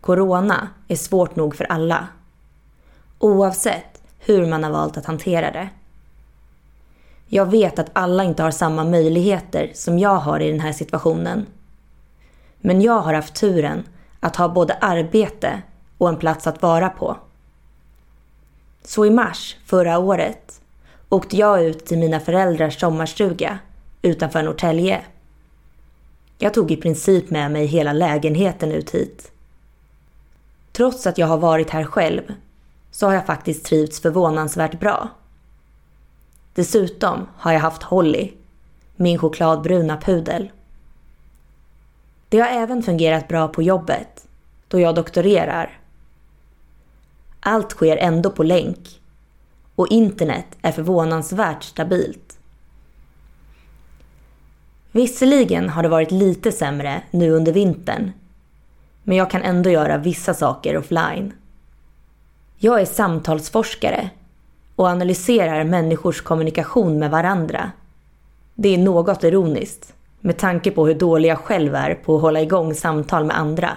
Corona 0.00 0.68
är 0.88 0.96
svårt 0.96 1.36
nog 1.36 1.54
för 1.56 1.64
alla. 1.64 2.08
Oavsett 3.18 4.02
hur 4.18 4.46
man 4.46 4.64
har 4.64 4.70
valt 4.70 4.96
att 4.96 5.06
hantera 5.06 5.50
det. 5.50 5.68
Jag 7.26 7.46
vet 7.46 7.78
att 7.78 7.90
alla 7.92 8.24
inte 8.24 8.42
har 8.42 8.50
samma 8.50 8.84
möjligheter 8.84 9.70
som 9.74 9.98
jag 9.98 10.16
har 10.16 10.40
i 10.40 10.50
den 10.50 10.60
här 10.60 10.72
situationen. 10.72 11.46
Men 12.58 12.80
jag 12.80 13.00
har 13.00 13.14
haft 13.14 13.34
turen 13.34 13.84
att 14.20 14.36
ha 14.36 14.48
både 14.48 14.74
arbete 14.74 15.62
och 15.98 16.08
en 16.08 16.16
plats 16.16 16.46
att 16.46 16.62
vara 16.62 16.88
på. 16.88 17.16
Så 18.84 19.06
i 19.06 19.10
mars 19.10 19.56
förra 19.66 19.98
året 19.98 20.60
åkte 21.08 21.36
jag 21.36 21.64
ut 21.64 21.86
till 21.86 21.98
mina 21.98 22.20
föräldrars 22.20 22.80
sommarstuga 22.80 23.58
utanför 24.06 24.42
Norrtälje. 24.42 25.00
Jag 26.38 26.54
tog 26.54 26.70
i 26.70 26.76
princip 26.76 27.30
med 27.30 27.50
mig 27.50 27.66
hela 27.66 27.92
lägenheten 27.92 28.72
ut 28.72 28.90
hit. 28.90 29.32
Trots 30.72 31.06
att 31.06 31.18
jag 31.18 31.26
har 31.26 31.38
varit 31.38 31.70
här 31.70 31.84
själv 31.84 32.22
så 32.90 33.06
har 33.06 33.14
jag 33.14 33.26
faktiskt 33.26 33.64
trivts 33.64 34.00
förvånansvärt 34.00 34.80
bra. 34.80 35.08
Dessutom 36.54 37.28
har 37.36 37.52
jag 37.52 37.60
haft 37.60 37.82
Holly, 37.82 38.32
min 38.96 39.18
chokladbruna 39.18 40.00
pudel. 40.00 40.50
Det 42.28 42.38
har 42.38 42.48
även 42.48 42.82
fungerat 42.82 43.28
bra 43.28 43.48
på 43.48 43.62
jobbet, 43.62 44.28
då 44.68 44.80
jag 44.80 44.94
doktorerar. 44.94 45.80
Allt 47.40 47.70
sker 47.70 47.96
ändå 47.96 48.30
på 48.30 48.42
länk 48.42 49.00
och 49.74 49.88
internet 49.88 50.46
är 50.62 50.72
förvånansvärt 50.72 51.64
stabilt. 51.64 52.35
Visserligen 54.96 55.68
har 55.68 55.82
det 55.82 55.88
varit 55.88 56.10
lite 56.10 56.52
sämre 56.52 57.02
nu 57.10 57.30
under 57.30 57.52
vintern, 57.52 58.12
men 59.02 59.16
jag 59.16 59.30
kan 59.30 59.42
ändå 59.42 59.70
göra 59.70 59.98
vissa 59.98 60.34
saker 60.34 60.76
offline. 60.76 61.32
Jag 62.56 62.80
är 62.80 62.84
samtalsforskare 62.84 64.10
och 64.76 64.88
analyserar 64.88 65.64
människors 65.64 66.20
kommunikation 66.20 66.98
med 66.98 67.10
varandra. 67.10 67.70
Det 68.54 68.68
är 68.74 68.78
något 68.78 69.24
ironiskt 69.24 69.94
med 70.20 70.38
tanke 70.38 70.70
på 70.70 70.86
hur 70.86 70.94
dålig 70.94 71.28
jag 71.28 71.38
själv 71.38 71.74
är 71.74 71.94
på 71.94 72.16
att 72.16 72.22
hålla 72.22 72.40
igång 72.40 72.74
samtal 72.74 73.24
med 73.24 73.38
andra. 73.38 73.70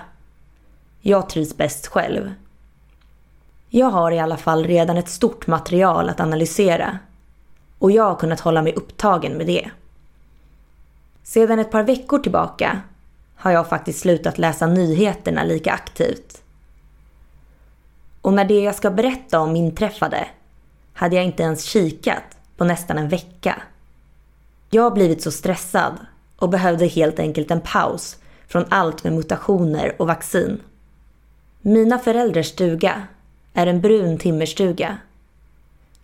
Jag 1.01 1.29
trivs 1.29 1.57
bäst 1.57 1.87
själv. 1.87 2.31
Jag 3.69 3.89
har 3.89 4.11
i 4.11 4.19
alla 4.19 4.37
fall 4.37 4.63
redan 4.63 4.97
ett 4.97 5.09
stort 5.09 5.47
material 5.47 6.09
att 6.09 6.19
analysera 6.19 6.99
och 7.79 7.91
jag 7.91 8.03
har 8.03 8.15
kunnat 8.15 8.39
hålla 8.39 8.61
mig 8.61 8.73
upptagen 8.73 9.33
med 9.33 9.47
det. 9.47 9.69
Sedan 11.29 11.59
ett 11.59 11.71
par 11.71 11.83
veckor 11.83 12.19
tillbaka 12.19 12.81
har 13.35 13.51
jag 13.51 13.69
faktiskt 13.69 13.99
slutat 13.99 14.37
läsa 14.37 14.67
nyheterna 14.67 15.43
lika 15.43 15.71
aktivt. 15.71 16.41
Och 18.21 18.33
när 18.33 18.45
det 18.45 18.59
jag 18.59 18.75
ska 18.75 18.91
berätta 18.91 19.39
om 19.39 19.55
inträffade 19.55 20.27
hade 20.93 21.15
jag 21.15 21.25
inte 21.25 21.43
ens 21.43 21.63
kikat 21.63 22.23
på 22.57 22.63
nästan 22.63 22.97
en 22.97 23.09
vecka. 23.09 23.61
Jag 24.69 24.83
har 24.83 24.91
blivit 24.91 25.21
så 25.21 25.31
stressad 25.31 25.97
och 26.37 26.49
behövde 26.49 26.87
helt 26.87 27.19
enkelt 27.19 27.51
en 27.51 27.61
paus 27.61 28.17
från 28.47 28.65
allt 28.69 29.03
med 29.03 29.13
mutationer 29.13 30.01
och 30.01 30.07
vaccin. 30.07 30.61
Mina 31.61 31.99
föräldrars 31.99 32.47
stuga 32.47 33.07
är 33.53 33.67
en 33.67 33.81
brun 33.81 34.17
timmerstuga 34.17 34.97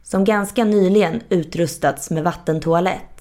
som 0.03 0.23
ganska 0.23 0.63
nyligen 0.63 1.21
utrustats 1.29 2.09
med 2.09 2.23
vattentoalett. 2.23 3.14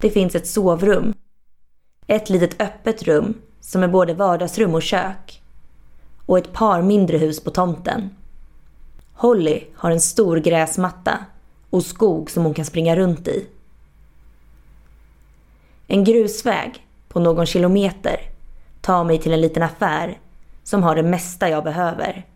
Det 0.00 0.10
finns 0.10 0.34
ett 0.34 0.46
sovrum, 0.46 1.14
ett 2.06 2.30
litet 2.30 2.62
öppet 2.62 3.02
rum 3.02 3.34
som 3.60 3.82
är 3.82 3.88
både 3.88 4.14
vardagsrum 4.14 4.74
och 4.74 4.82
kök 4.82 5.42
och 6.26 6.38
ett 6.38 6.52
par 6.52 6.82
mindre 6.82 7.18
hus 7.18 7.44
på 7.44 7.50
tomten. 7.50 8.10
Holly 9.12 9.64
har 9.74 9.90
en 9.90 10.00
stor 10.00 10.36
gräsmatta 10.36 11.18
och 11.70 11.84
skog 11.84 12.30
som 12.30 12.44
hon 12.44 12.54
kan 12.54 12.64
springa 12.64 12.96
runt 12.96 13.28
i. 13.28 13.46
En 15.86 16.04
grusväg 16.04 16.86
på 17.08 17.20
någon 17.20 17.46
kilometer 17.46 18.20
tar 18.80 19.04
mig 19.04 19.18
till 19.18 19.32
en 19.32 19.40
liten 19.40 19.62
affär 19.62 20.18
som 20.62 20.82
har 20.82 20.96
det 20.96 21.02
mesta 21.02 21.48
jag 21.48 21.64
behöver. 21.64 22.26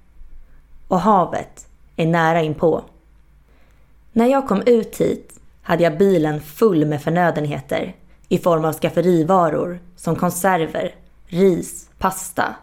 Och 0.88 1.00
havet 1.00 1.68
är 1.97 2.06
nära 2.06 2.42
inpå. 2.42 2.83
När 4.12 4.26
jag 4.26 4.49
kom 4.49 4.62
ut 4.66 5.00
hit 5.00 5.34
hade 5.64 5.83
jag 5.83 5.99
bilen 5.99 6.40
full 6.40 6.85
med 6.85 7.02
förnödenheter 7.02 7.97
i 8.28 8.38
form 8.38 8.64
av 8.64 8.73
skafferivaror 8.73 9.80
som 9.97 10.16
konserver, 10.16 10.94
ris, 11.26 11.90
pasta 11.99 12.54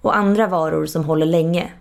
och 0.00 0.16
andra 0.16 0.46
varor 0.46 0.86
som 0.86 1.04
håller 1.04 1.26
länge. 1.26 1.72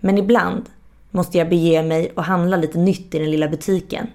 Men 0.00 0.18
ibland 0.18 0.70
måste 1.10 1.38
jag 1.38 1.48
bege 1.48 1.82
mig 1.82 2.12
och 2.16 2.24
handla 2.24 2.56
lite 2.56 2.78
nytt 2.78 3.14
i 3.14 3.18
den 3.18 3.30
lilla 3.30 3.48
butiken. 3.48 4.06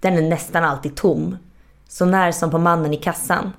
Den 0.00 0.16
är 0.16 0.28
nästan 0.28 0.64
alltid 0.64 0.94
tom, 0.94 1.36
så 1.88 2.04
när 2.04 2.32
som 2.32 2.50
på 2.50 2.58
mannen 2.58 2.94
i 2.94 2.96
kassan. 2.96 3.52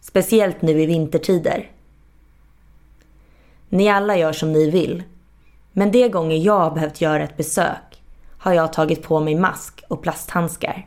Speciellt 0.00 0.62
nu 0.62 0.82
i 0.82 0.86
vintertider. 0.86 1.70
Ni 3.68 3.88
alla 3.88 4.16
gör 4.16 4.32
som 4.32 4.52
ni 4.52 4.70
vill, 4.70 5.02
men 5.72 5.90
de 5.90 6.08
gånger 6.08 6.36
jag 6.36 6.58
har 6.58 6.70
behövt 6.70 7.00
göra 7.00 7.22
ett 7.22 7.36
besök 7.36 7.91
har 8.42 8.52
jag 8.52 8.72
tagit 8.72 9.02
på 9.02 9.20
mig 9.20 9.34
mask 9.34 9.84
och 9.88 10.02
plasthandskar. 10.02 10.86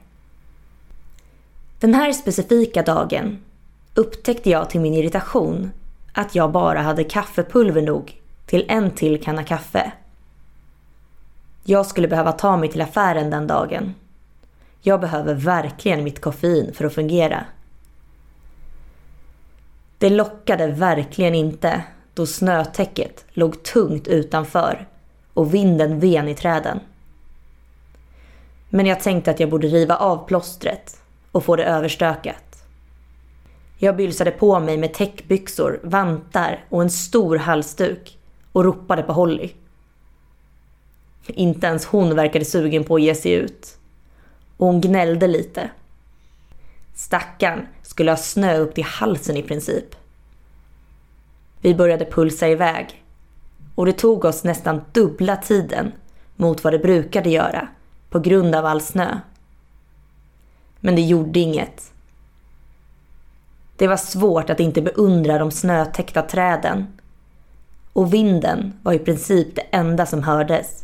Den 1.80 1.94
här 1.94 2.14
specifika 2.14 2.82
dagen 2.82 3.38
upptäckte 3.94 4.50
jag 4.50 4.70
till 4.70 4.82
min 4.82 4.94
irritation 4.94 5.72
att 6.14 6.36
jag 6.36 6.52
bara 6.52 6.82
hade 6.82 7.04
kaffepulver 7.04 7.82
nog 7.82 8.22
till 8.46 8.66
en 8.68 8.92
till 8.92 9.24
kanna 9.24 9.44
kaffe. 9.44 9.92
Jag 11.64 11.86
skulle 11.86 12.08
behöva 12.08 12.32
ta 12.32 12.58
mig 12.58 12.72
till 12.72 12.82
affären 12.82 13.30
den 13.30 13.48
dagen. 13.48 13.96
Jag 14.82 15.02
behöver 15.02 15.34
verkligen 15.34 16.04
mitt 16.04 16.22
koffein 16.22 16.74
för 16.74 16.86
att 16.86 16.94
fungera. 16.96 17.46
Det 19.98 20.10
lockade 20.10 20.68
verkligen 20.68 21.36
inte 21.36 21.84
då 22.14 22.26
snötäcket 22.26 23.26
låg 23.30 23.64
tungt 23.64 24.08
utanför 24.08 24.88
och 25.34 25.54
vinden 25.54 26.00
ven 26.00 26.28
i 26.28 26.36
träden. 26.36 26.80
Men 28.76 28.86
jag 28.86 29.00
tänkte 29.00 29.32
att 29.32 29.40
jag 29.40 29.50
borde 29.50 29.68
riva 29.68 29.96
av 29.96 30.28
plåstret 30.28 31.02
och 31.32 31.44
få 31.44 31.56
det 31.56 31.64
överstökat. 31.64 32.64
Jag 33.78 33.96
bylsade 33.96 34.32
på 34.32 34.60
mig 34.60 34.78
med 34.78 34.94
täckbyxor, 34.94 35.80
vantar 35.84 36.66
och 36.70 36.82
en 36.82 36.90
stor 36.90 37.38
halsduk 37.38 38.18
och 38.52 38.64
ropade 38.64 39.04
på 39.04 39.14
Holly. 39.14 39.50
Inte 41.28 41.68
ens 41.68 41.86
hon 41.86 42.16
verkade 42.16 42.46
sugen 42.46 42.84
på 42.84 42.96
att 42.96 43.02
ge 43.02 43.16
sig 43.16 43.32
ut. 43.32 43.78
Och 44.58 44.68
hon 44.68 44.82
gnällde 44.82 45.28
lite. 45.28 45.70
Stackarn 46.96 47.68
skulle 47.82 48.12
ha 48.12 48.18
snö 48.18 48.58
upp 48.58 48.76
till 48.76 48.84
halsen 48.84 49.38
i 49.38 49.44
princip. 49.44 49.96
Vi 51.62 51.76
började 51.76 52.06
pulsa 52.06 52.48
iväg 52.48 53.04
och 53.76 53.86
det 53.86 53.94
tog 53.94 54.26
oss 54.26 54.44
nästan 54.44 54.82
dubbla 54.92 55.38
tiden 55.38 55.92
mot 56.36 56.64
vad 56.64 56.74
det 56.74 56.80
brukade 56.80 57.30
göra 57.30 57.68
på 58.16 58.20
grund 58.20 58.56
av 58.56 58.66
all 58.66 58.82
snö. 58.82 59.20
Men 60.80 60.96
det 60.96 61.02
gjorde 61.02 61.40
inget. 61.40 61.92
Det 63.76 63.88
var 63.88 63.98
svårt 63.98 64.50
att 64.50 64.60
inte 64.60 64.82
beundra 64.82 65.38
de 65.38 65.52
snötäckta 65.52 66.22
träden 66.22 66.88
och 67.94 68.14
vinden 68.14 68.74
var 68.84 68.94
i 68.94 69.00
princip 69.00 69.56
det 69.56 69.62
enda 69.62 70.06
som 70.06 70.24
hördes. 70.24 70.84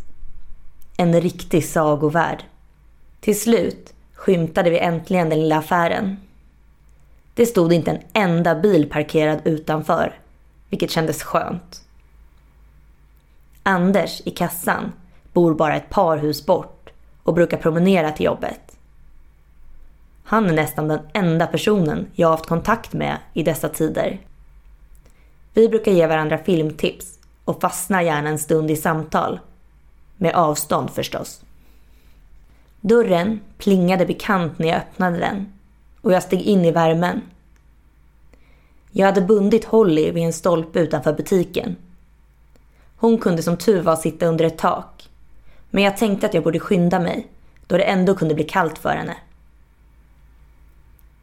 En 0.98 1.22
riktig 1.22 1.65
sagovärld. 1.65 2.44
Till 3.20 3.39
slut 3.39 3.94
skymtade 4.13 4.70
vi 4.70 4.80
äntligen 4.80 5.30
den 5.30 5.39
lilla 5.39 5.58
affären. 5.58 6.17
Det 7.34 7.46
stod 7.46 7.74
inte 7.74 7.91
en 7.91 8.02
enda 8.13 8.56
bil 8.56 8.89
parkerad 8.89 9.41
utanför, 9.44 10.20
vilket 10.70 10.91
kändes 10.91 11.24
skönt. 11.24 11.82
Anders 13.63 14.22
i 14.26 14.32
kassan 14.32 14.91
bor 15.34 15.54
bara 15.54 15.76
ett 15.76 15.89
par 15.89 16.17
hus 16.17 16.46
bort 16.46 16.81
och 17.24 17.34
brukar 17.34 17.58
promenera 17.58 18.12
till 18.12 18.26
jobbet. 18.26 18.78
Han 20.24 20.50
är 20.50 20.54
nästan 20.54 20.88
den 20.88 21.00
enda 21.14 21.48
personen 21.48 22.08
jag 22.14 22.28
har 22.28 22.38
haft 22.38 22.50
kontakt 22.50 22.94
med 22.94 23.18
i 23.34 23.44
dessa 23.44 23.70
tider. 23.70 24.20
Vi 25.54 25.70
brukar 25.70 25.92
ge 25.92 26.08
varandra 26.08 26.38
filmtips 26.38 27.20
och 27.46 27.62
fastnar 27.62 28.02
gärna 28.02 28.30
en 28.30 28.40
stund 28.40 28.72
i 28.72 28.76
samtal. 28.76 29.40
Med 30.18 30.36
avstånd 30.36 30.90
förstås. 30.90 31.42
Dörren 32.82 33.40
plingade 33.58 34.06
bekant 34.06 34.60
när 34.60 34.68
jag 34.68 34.78
öppnade 34.78 35.18
den 35.18 35.54
och 36.02 36.14
jag 36.14 36.24
steg 36.24 36.42
in 36.42 36.66
i 36.66 36.72
värmen. 36.72 37.22
Jag 38.92 39.06
hade 39.06 39.22
bundit 39.22 39.66
Holly 39.66 40.12
vid 40.12 40.24
en 40.24 40.34
stolpe 40.34 40.80
utanför 40.80 41.14
butiken. 41.14 41.76
Hon 42.96 43.18
kunde 43.18 43.44
som 43.44 43.58
tur 43.58 43.82
var 43.82 43.96
sitta 43.96 44.26
under 44.26 44.46
ett 44.46 44.58
tak. 44.58 45.10
Men 45.72 45.84
jag 45.84 45.98
tänkte 45.98 46.26
att 46.26 46.34
jag 46.34 46.44
borde 46.44 46.60
skynda 46.60 47.00
mig 47.00 47.28
då 47.68 47.78
det 47.78 47.84
ändå 47.84 48.16
kunde 48.16 48.36
bli 48.36 48.44
kallt 48.44 48.78
för 48.78 48.90
henne. 48.90 49.18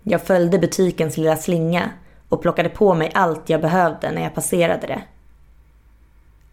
Jag 0.03 0.23
följde 0.23 0.59
butikens 0.59 1.17
lilla 1.17 1.37
slinga 1.37 1.91
och 2.29 2.43
plockade 2.43 2.69
på 2.69 2.95
mig 2.95 3.11
allt 3.15 3.49
jag 3.49 3.61
behövde 3.61 4.13
när 4.13 4.23
jag 4.23 4.35
passerade 4.35 4.87
det. 4.87 5.03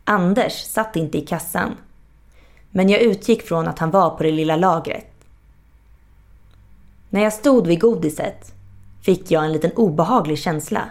Anders 0.03 0.53
satt 0.53 0.95
inte 0.95 1.17
i 1.17 1.21
kassan. 1.21 1.77
Men 2.69 2.89
jag 2.89 3.01
utgick 3.01 3.47
från 3.47 3.67
att 3.67 3.79
han 3.79 3.91
var 3.91 4.10
på 4.10 4.23
det 4.23 4.31
lilla 4.31 4.55
lagret. 4.55 5.12
När 7.10 7.23
jag 7.23 7.34
stod 7.34 7.67
vid 7.67 7.81
godiset 7.81 8.53
fick 9.01 9.31
jag 9.31 9.45
en 9.45 9.51
liten 9.51 9.71
obehaglig 9.71 10.39
känsla. 10.39 10.89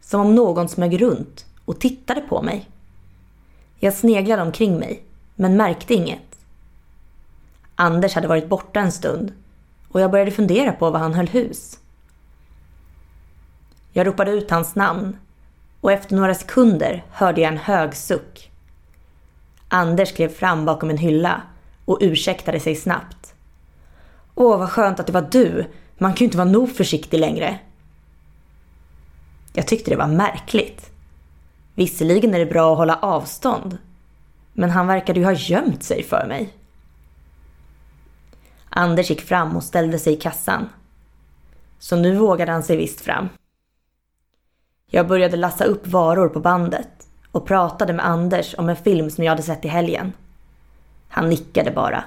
Som 0.00 0.20
om 0.20 0.34
någon 0.34 0.68
smög 0.68 1.02
runt 1.02 1.46
och 1.64 1.80
tittade 1.80 2.20
på 2.20 2.42
mig. 2.42 2.68
Jag 3.78 3.94
sneglade 3.94 4.42
omkring 4.42 4.78
mig, 4.78 5.02
men 5.40 5.56
märkte 5.56 5.94
inget. 5.94 6.38
Anders 7.74 8.14
hade 8.14 8.28
varit 8.28 8.48
borta 8.48 8.80
en 8.80 8.92
stund 8.92 9.32
och 9.88 10.00
jag 10.00 10.10
började 10.10 10.30
fundera 10.30 10.72
på 10.72 10.90
var 10.90 10.98
han 10.98 11.14
höll 11.14 11.28
hus. 11.28 11.78
Jag 13.92 14.06
ropade 14.06 14.30
ut 14.30 14.50
hans 14.50 14.74
namn 14.74 15.16
och 15.80 15.92
efter 15.92 16.16
några 16.16 16.34
sekunder 16.34 17.04
hörde 17.10 17.40
jag 17.40 17.52
en 17.52 17.58
hög 17.58 17.94
suck. 17.94 18.50
Anders 19.68 20.12
klev 20.12 20.28
fram 20.28 20.64
bakom 20.64 20.90
en 20.90 20.98
hylla 20.98 21.42
och 21.84 21.98
ursäktade 22.00 22.60
sig 22.60 22.76
snabbt. 22.76 23.34
Åh, 24.34 24.58
vad 24.58 24.70
skönt 24.70 25.00
att 25.00 25.06
det 25.06 25.12
var 25.12 25.28
du. 25.30 25.64
Man 25.98 26.12
kan 26.12 26.18
ju 26.18 26.24
inte 26.24 26.38
vara 26.38 26.48
nog 26.48 26.76
försiktig 26.76 27.18
längre. 27.18 27.58
Jag 29.52 29.66
tyckte 29.66 29.90
det 29.90 29.96
var 29.96 30.06
märkligt. 30.06 30.90
Visserligen 31.74 32.34
är 32.34 32.38
det 32.38 32.46
bra 32.46 32.72
att 32.72 32.78
hålla 32.78 32.96
avstånd. 32.96 33.78
Men 34.58 34.70
han 34.70 34.86
verkade 34.86 35.20
ju 35.20 35.26
ha 35.26 35.32
gömt 35.32 35.82
sig 35.82 36.02
för 36.02 36.26
mig. 36.26 36.52
Anders 38.68 39.10
gick 39.10 39.20
fram 39.20 39.56
och 39.56 39.64
ställde 39.64 39.98
sig 39.98 40.12
i 40.12 40.16
kassan. 40.16 40.68
Så 41.78 41.96
nu 41.96 42.16
vågade 42.16 42.52
han 42.52 42.62
sig 42.62 42.76
visst 42.76 43.00
fram. 43.00 43.28
Jag 44.86 45.08
började 45.08 45.36
lassa 45.36 45.64
upp 45.64 45.86
varor 45.86 46.28
på 46.28 46.40
bandet 46.40 47.08
och 47.32 47.46
pratade 47.46 47.92
med 47.92 48.06
Anders 48.06 48.54
om 48.58 48.68
en 48.68 48.76
film 48.76 49.10
som 49.10 49.24
jag 49.24 49.32
hade 49.32 49.42
sett 49.42 49.64
i 49.64 49.68
helgen. 49.68 50.12
Han 51.08 51.28
nickade 51.28 51.70
bara 51.70 52.04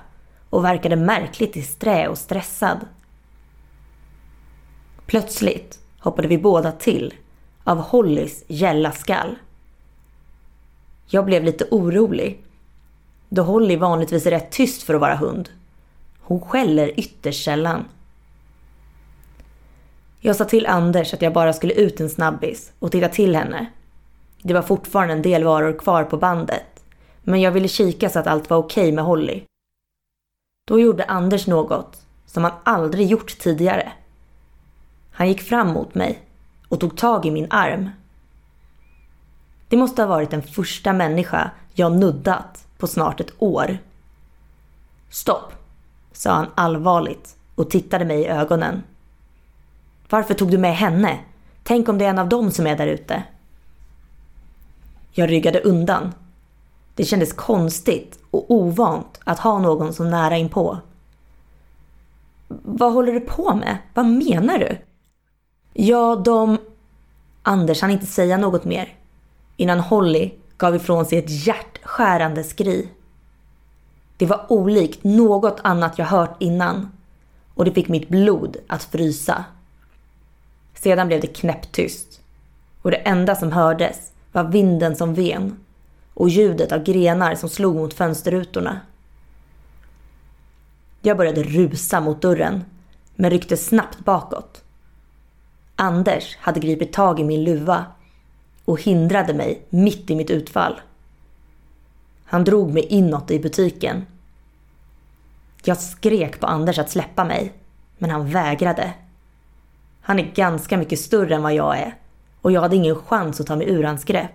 och 0.49 0.65
verkade 0.65 0.95
märkligt 0.95 1.53
disträ 1.53 2.07
och 2.07 2.17
stressad. 2.17 2.79
Plötsligt 5.05 5.79
hoppade 5.99 6.27
vi 6.27 6.37
båda 6.37 6.71
till 6.71 7.13
av 7.63 7.77
Hollys 7.77 8.43
gälla 8.47 8.91
skall. 8.91 9.35
Jag 11.13 11.25
blev 11.25 11.43
lite 11.43 11.67
orolig 11.71 12.43
då 13.29 13.41
Holly 13.41 13.75
vanligtvis 13.75 14.25
är 14.25 14.31
rätt 14.31 14.51
tyst 14.51 14.83
för 14.83 14.93
att 14.93 15.01
vara 15.01 15.15
hund. 15.15 15.49
Hon 16.19 16.41
skäller 16.41 16.99
ytterst 16.99 17.45
sällan. 17.45 17.85
Jag 20.19 20.35
sa 20.35 20.45
till 20.45 20.65
Anders 20.65 21.13
att 21.13 21.21
jag 21.21 21.33
bara 21.33 21.53
skulle 21.53 21.73
ut 21.73 21.99
en 21.99 22.09
snabbis 22.09 22.71
och 22.79 22.91
titta 22.91 23.07
till 23.07 23.35
henne. 23.35 23.65
Det 24.41 24.53
var 24.53 24.61
fortfarande 24.61 25.13
en 25.13 25.21
del 25.21 25.43
varor 25.43 25.79
kvar 25.79 26.03
på 26.03 26.17
bandet, 26.17 26.83
men 27.23 27.41
jag 27.41 27.51
ville 27.51 27.67
kika 27.67 28.09
så 28.09 28.19
att 28.19 28.27
allt 28.27 28.49
var 28.49 28.57
okej 28.57 28.83
okay 28.83 28.95
med 28.95 29.03
Holly. 29.03 29.43
Då 30.67 30.79
gjorde 30.79 31.03
Anders 31.03 31.47
något 31.47 32.05
som 32.25 32.43
han 32.43 32.53
aldrig 32.63 33.07
gjort 33.07 33.39
tidigare. 33.39 33.91
Han 35.11 35.27
gick 35.27 35.41
fram 35.41 35.67
mot 35.67 35.95
mig 35.95 36.19
och 36.67 36.79
tog 36.79 36.97
tag 36.97 37.25
i 37.25 37.31
min 37.31 37.47
arm. 37.49 37.89
Det 39.71 39.77
måste 39.77 40.01
ha 40.01 40.07
varit 40.07 40.29
den 40.29 40.43
första 40.43 40.93
människa 40.93 41.51
jag 41.73 41.91
nuddat 41.91 42.67
på 42.77 42.87
snart 42.87 43.19
ett 43.19 43.33
år. 43.37 43.77
Stopp, 45.09 45.53
sa 46.11 46.33
han 46.33 46.47
allvarligt 46.55 47.35
och 47.55 47.69
tittade 47.69 48.05
mig 48.05 48.21
i 48.21 48.27
ögonen. 48.27 48.83
Varför 50.09 50.33
tog 50.33 50.51
du 50.51 50.57
med 50.57 50.75
henne? 50.75 51.19
Tänk 51.63 51.89
om 51.89 51.97
det 51.97 52.05
är 52.05 52.09
en 52.09 52.19
av 52.19 52.29
dem 52.29 52.51
som 52.51 52.67
är 52.67 52.77
där 52.77 52.87
ute? 52.87 53.23
Jag 55.11 55.31
ryggade 55.31 55.61
undan. 55.61 56.13
Det 56.95 57.05
kändes 57.05 57.33
konstigt 57.33 58.19
och 58.31 58.51
ovant 58.51 59.19
att 59.23 59.39
ha 59.39 59.59
någon 59.59 59.93
så 59.93 60.03
nära 60.03 60.37
inpå. 60.37 60.77
Vad 62.47 62.93
håller 62.93 63.13
du 63.13 63.19
på 63.19 63.55
med? 63.55 63.77
Vad 63.93 64.05
menar 64.05 64.57
du? 64.57 64.77
Ja, 65.73 66.15
de... 66.15 66.57
Anders 67.43 67.81
hann 67.81 67.91
inte 67.91 68.05
säga 68.05 68.37
något 68.37 68.65
mer 68.65 68.97
innan 69.57 69.79
Holly 69.79 70.31
gav 70.57 70.75
ifrån 70.75 71.05
sig 71.05 71.17
ett 71.17 71.45
hjärtskärande 71.47 72.43
skri. 72.43 72.89
Det 74.17 74.25
var 74.25 74.45
olikt 74.49 75.03
något 75.03 75.59
annat 75.63 75.97
jag 75.97 76.05
hört 76.05 76.35
innan 76.39 76.91
och 77.55 77.65
det 77.65 77.71
fick 77.71 77.87
mitt 77.87 78.09
blod 78.09 78.57
att 78.67 78.83
frysa. 78.83 79.45
Sedan 80.73 81.07
blev 81.07 81.21
det 81.21 81.27
knäpptyst 81.27 82.21
och 82.81 82.91
det 82.91 82.97
enda 82.97 83.35
som 83.35 83.51
hördes 83.51 84.11
var 84.31 84.43
vinden 84.43 84.95
som 84.95 85.13
ven 85.13 85.59
och 86.13 86.29
ljudet 86.29 86.71
av 86.71 86.83
grenar 86.83 87.35
som 87.35 87.49
slog 87.49 87.75
mot 87.75 87.93
fönsterrutorna. 87.93 88.79
Jag 91.01 91.17
började 91.17 91.43
rusa 91.43 92.01
mot 92.01 92.21
dörren 92.21 92.63
men 93.15 93.31
ryckte 93.31 93.57
snabbt 93.57 93.99
bakåt. 93.99 94.63
Anders 95.75 96.37
hade 96.37 96.59
gripit 96.59 96.93
tag 96.93 97.19
i 97.19 97.23
min 97.23 97.43
luva 97.43 97.85
och 98.71 98.81
hindrade 98.81 99.33
mig 99.33 99.65
mitt 99.69 100.09
i 100.09 100.15
mitt 100.15 100.29
utfall. 100.29 100.81
Han 102.25 102.43
drog 102.43 102.73
mig 102.73 102.83
inåt 102.83 103.31
i 103.31 103.39
butiken. 103.39 104.05
Jag 105.63 105.77
skrek 105.77 106.39
på 106.39 106.47
Anders 106.47 106.79
att 106.79 106.89
släppa 106.89 107.25
mig, 107.25 107.53
men 107.97 108.09
han 108.09 108.29
vägrade. 108.29 108.93
Han 110.01 110.19
är 110.19 110.31
ganska 110.35 110.77
mycket 110.77 110.99
större 110.99 111.35
än 111.35 111.43
vad 111.43 111.53
jag 111.53 111.77
är 111.77 111.95
och 112.41 112.51
jag 112.51 112.61
hade 112.61 112.75
ingen 112.75 112.95
chans 112.95 113.39
att 113.39 113.47
ta 113.47 113.55
mig 113.55 113.69
ur 113.69 113.83
hans 113.83 114.03
grepp. 114.03 114.31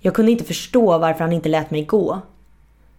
Jag 0.00 0.14
kunde 0.14 0.32
inte 0.32 0.44
förstå 0.44 0.98
varför 0.98 1.20
han 1.20 1.32
inte 1.32 1.48
lät 1.48 1.70
mig 1.70 1.84
gå. 1.84 2.20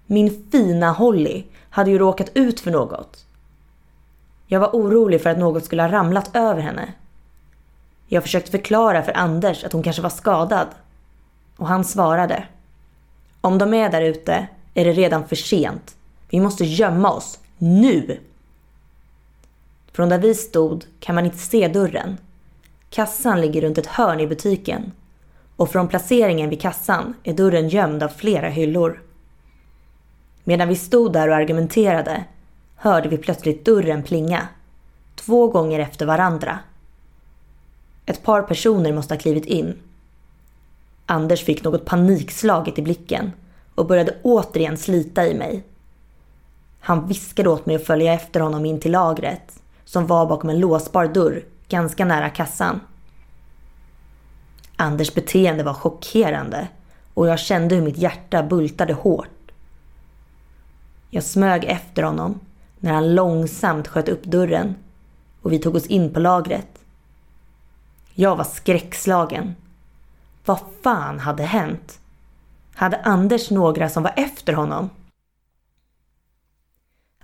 Min 0.06 0.48
fina 0.52 0.92
Holly 0.92 1.44
hade 1.70 1.92
ju 1.92 1.98
råkat 1.98 2.32
ut 2.34 2.60
för 2.60 2.72
något. 2.72 3.26
Jag 4.48 4.60
var 4.60 4.70
orolig 4.70 5.22
för 5.22 5.30
att 5.30 5.38
något 5.38 5.66
skulle 5.66 5.82
ha 5.82 5.92
ramlat 5.92 6.36
över 6.36 6.62
henne. 6.62 6.94
Jag 8.08 8.24
försökte 8.24 8.52
förklara 8.52 9.04
för 9.04 9.18
Anders 9.18 9.64
att 9.64 9.74
hon 9.74 9.84
kanske 9.84 10.02
var 10.02 10.10
skadad. 10.10 10.68
Och 11.58 11.68
han 11.68 11.84
svarade. 11.84 12.44
Om 13.42 13.58
de 13.58 13.74
är 13.74 13.90
där 13.90 14.02
ute 14.02 14.48
är 14.74 14.86
det 14.86 14.92
redan 14.92 15.28
för 15.28 15.36
sent. 15.36 15.96
Vi 16.30 16.40
måste 16.40 16.66
gömma 16.66 17.12
oss. 17.12 17.40
Nu! 17.58 18.20
Från 19.92 20.10
där 20.10 20.20
vi 20.20 20.36
stod 20.36 20.86
kan 21.00 21.16
man 21.16 21.26
inte 21.26 21.38
se 21.38 21.68
dörren. 21.68 22.18
Kassan 22.90 23.42
ligger 23.42 23.62
runt 23.62 23.78
ett 23.78 23.86
hörn 23.86 24.20
i 24.20 24.28
butiken. 24.28 24.92
Och 25.56 25.70
från 25.70 25.88
placeringen 25.88 26.50
vid 26.50 26.62
kassan 26.62 27.14
är 27.24 27.34
dörren 27.34 27.70
gömd 27.70 28.04
av 28.04 28.10
flera 28.10 28.50
hyllor. 28.50 29.04
Medan 30.44 30.68
vi 30.68 30.76
stod 30.76 31.14
där 31.14 31.30
och 31.30 31.36
argumenterade 31.36 32.24
hörde 32.76 33.10
vi 33.10 33.18
plötsligt 33.18 33.66
dörren 33.66 34.04
plinga. 34.04 34.48
Två 35.16 35.48
gånger 35.48 35.80
efter 35.80 36.06
varandra. 36.06 36.60
Ett 38.10 38.24
par 38.24 38.42
personer 38.42 38.94
måste 38.94 39.14
ha 39.14 39.20
klivit 39.20 39.46
in. 39.46 39.76
Anders 41.06 41.44
fick 41.44 41.64
något 41.64 41.86
panikslaget 41.86 42.80
i 42.80 42.82
blicken 42.82 43.32
och 43.76 43.88
började 43.88 44.18
återigen 44.24 44.78
slita 44.78 45.28
i 45.28 45.34
mig. 45.34 45.64
Han 46.80 47.08
viskade 47.08 47.50
åt 47.50 47.66
mig 47.66 47.76
att 47.76 47.86
följa 47.86 48.14
efter 48.14 48.40
honom 48.40 48.66
in 48.66 48.80
till 48.80 48.92
lagret 48.92 49.60
som 49.86 50.08
var 50.08 50.26
bakom 50.26 50.50
en 50.50 50.60
låsbar 50.60 51.08
dörr 51.08 51.44
ganska 51.70 52.06
nära 52.06 52.30
kassan. 52.30 52.80
Anders 54.76 55.14
beteende 55.14 55.64
var 55.64 55.74
chockerande 55.74 56.68
och 57.14 57.28
jag 57.28 57.40
kände 57.40 57.76
hur 57.76 57.82
mitt 57.82 57.98
hjärta 57.98 58.44
bultade 58.44 58.94
hårt. 58.94 59.52
Jag 61.10 61.24
smög 61.24 61.64
efter 61.64 62.04
honom 62.04 62.40
när 62.80 62.94
han 62.94 63.16
långsamt 63.16 63.88
sköt 63.88 64.10
upp 64.10 64.24
dörren 64.24 64.76
och 65.42 65.52
vi 65.52 65.60
tog 65.60 65.76
oss 65.76 65.88
in 65.88 66.14
på 66.14 66.20
lagret. 66.20 66.68
Jag 68.20 68.36
var 68.36 68.44
skräckslagen. 68.44 69.56
Vad 70.46 70.60
fan 70.84 71.20
hade 71.20 71.44
hänt? 71.44 72.00
Hade 72.76 72.98
Anders 72.98 73.50
några 73.52 73.90
som 73.90 74.04
var 74.04 74.14
efter 74.16 74.54
honom? 74.54 74.90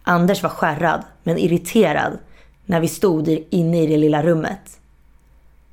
Anders 0.04 0.44
var 0.44 0.50
skärrad, 0.50 1.04
men 1.24 1.38
irriterad 1.38 2.18
när 2.66 2.80
vi 2.80 2.88
stod 2.88 3.28
inne 3.50 3.84
i 3.84 3.88
det 3.88 3.98
lilla 3.98 4.24
rummet. 4.24 4.80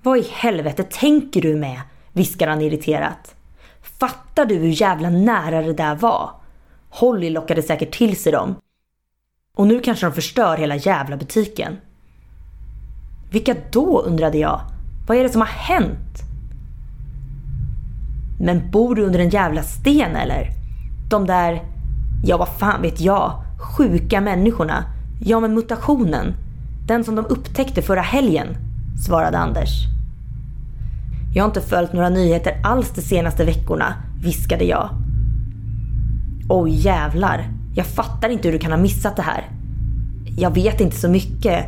Vad 0.03 0.19
i 0.19 0.27
helvete 0.31 0.83
tänker 0.83 1.43
du 1.43 1.57
med? 1.57 1.81
viskar 2.13 2.49
han 2.49 2.61
irriterat. 2.61 3.35
Fattar 3.83 4.47
du 4.47 4.55
hur 4.55 4.81
jävla 4.81 5.11
nära 5.11 5.63
det 5.63 5.75
där 5.75 5.95
var? 5.95 6.31
Holly 6.89 7.31
lockade 7.31 7.63
säkert 7.63 7.95
till 7.95 8.17
sig 8.17 8.33
dem. 8.33 8.55
Och 9.57 9.67
nu 9.67 9.81
kanske 9.81 10.07
de 10.07 10.13
förstör 10.13 10.57
hela 10.57 10.77
jävla 10.77 11.17
butiken. 11.17 11.77
Vilka 13.31 13.57
då 13.71 14.01
undrade 14.01 14.39
jag 14.39 14.61
vad 15.11 15.19
är 15.19 15.23
det 15.23 15.29
som 15.29 15.41
har 15.41 15.49
hänt? 15.49 16.23
Men 18.41 18.71
bor 18.71 18.95
du 18.95 19.03
under 19.03 19.19
en 19.19 19.29
jävla 19.29 19.63
sten 19.63 20.17
eller? 20.17 20.51
De 21.09 21.27
där, 21.27 21.63
ja 22.25 22.37
vad 22.37 22.49
fan 22.49 22.83
vet 22.83 23.01
jag, 23.01 23.43
sjuka 23.59 24.21
människorna. 24.21 24.85
Ja 25.21 25.41
men 25.41 25.55
mutationen. 25.55 26.35
Den 26.87 27.05
som 27.05 27.15
de 27.15 27.27
upptäckte 27.27 27.83
förra 27.83 28.01
helgen, 28.01 28.47
svarade 29.07 29.39
Anders. 29.39 29.71
Jag 31.35 31.43
har 31.45 31.49
inte 31.49 31.61
följt 31.61 31.93
några 31.93 32.09
nyheter 32.09 32.61
alls 32.63 32.91
de 32.91 33.03
senaste 33.03 33.45
veckorna, 33.45 33.95
viskade 34.23 34.65
jag. 34.65 34.89
Oj 36.49 36.71
jävlar, 36.71 37.49
jag 37.75 37.87
fattar 37.87 38.29
inte 38.29 38.49
hur 38.49 38.53
du 38.53 38.59
kan 38.59 38.73
ha 38.73 38.79
missat 38.79 39.17
det 39.17 39.23
här. 39.23 39.49
Jag 40.37 40.55
vet 40.55 40.81
inte 40.81 40.97
så 40.97 41.09
mycket, 41.09 41.67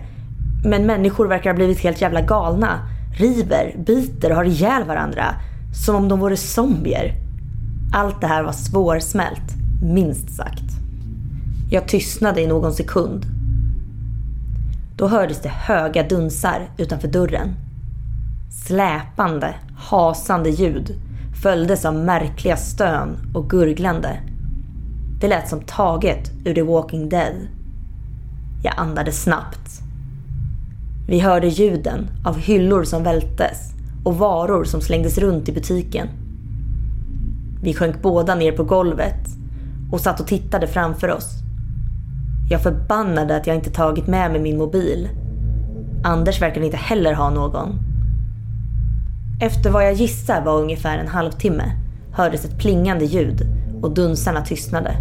men 0.64 0.86
människor 0.86 1.28
verkar 1.28 1.50
ha 1.50 1.54
blivit 1.54 1.80
helt 1.80 2.00
jävla 2.00 2.20
galna 2.20 2.88
river, 3.12 3.74
biter 3.78 4.30
och 4.30 4.36
har 4.36 4.44
ihjäl 4.44 4.84
varandra 4.84 5.34
som 5.84 5.96
om 5.96 6.08
de 6.08 6.20
vore 6.20 6.36
zombier. 6.36 7.14
Allt 7.92 8.20
det 8.20 8.26
här 8.26 8.42
var 8.42 8.52
svårsmält, 8.52 9.54
minst 9.82 10.36
sagt. 10.36 10.72
Jag 11.70 11.88
tystnade 11.88 12.40
i 12.40 12.46
någon 12.46 12.72
sekund. 12.72 13.26
Då 14.96 15.08
hördes 15.08 15.42
det 15.42 15.48
höga 15.48 16.02
dunsar 16.02 16.70
utanför 16.78 17.08
dörren. 17.08 17.54
Släpande, 18.66 19.54
hasande 19.76 20.50
ljud 20.50 20.94
följdes 21.42 21.84
av 21.84 21.94
märkliga 21.94 22.56
stön 22.56 23.16
och 23.34 23.50
gurglande. 23.50 24.20
Det 25.20 25.28
lät 25.28 25.48
som 25.48 25.60
taget 25.60 26.30
ur 26.44 26.54
The 26.54 26.62
Walking 26.62 27.08
Dead. 27.08 27.34
Jag 28.62 28.74
andades 28.76 29.22
snabbt. 29.22 29.81
Vi 31.06 31.20
hörde 31.20 31.48
ljuden 31.48 32.06
av 32.24 32.38
hyllor 32.38 32.84
som 32.84 33.02
vältes 33.02 33.72
och 34.04 34.18
varor 34.18 34.64
som 34.64 34.80
slängdes 34.80 35.18
runt 35.18 35.48
i 35.48 35.52
butiken. 35.52 36.08
Vi 37.62 37.74
sjönk 37.74 38.02
båda 38.02 38.34
ner 38.34 38.52
på 38.52 38.64
golvet 38.64 39.26
och 39.92 40.00
satt 40.00 40.20
och 40.20 40.26
tittade 40.26 40.66
framför 40.66 41.10
oss. 41.10 41.42
Jag 42.50 42.62
förbannade 42.62 43.36
att 43.36 43.46
jag 43.46 43.56
inte 43.56 43.70
tagit 43.70 44.06
med 44.06 44.30
mig 44.30 44.40
min 44.40 44.58
mobil. 44.58 45.08
Anders 46.04 46.42
verkade 46.42 46.66
inte 46.66 46.78
heller 46.78 47.12
ha 47.12 47.30
någon. 47.30 47.78
Efter 49.40 49.70
vad 49.70 49.86
jag 49.86 49.92
gissar 49.92 50.44
var 50.44 50.60
ungefär 50.60 50.98
en 50.98 51.08
halvtimme 51.08 51.64
hördes 52.12 52.44
ett 52.44 52.58
plingande 52.58 53.04
ljud 53.04 53.46
och 53.82 53.94
dunsarna 53.94 54.40
tystnade. 54.44 54.96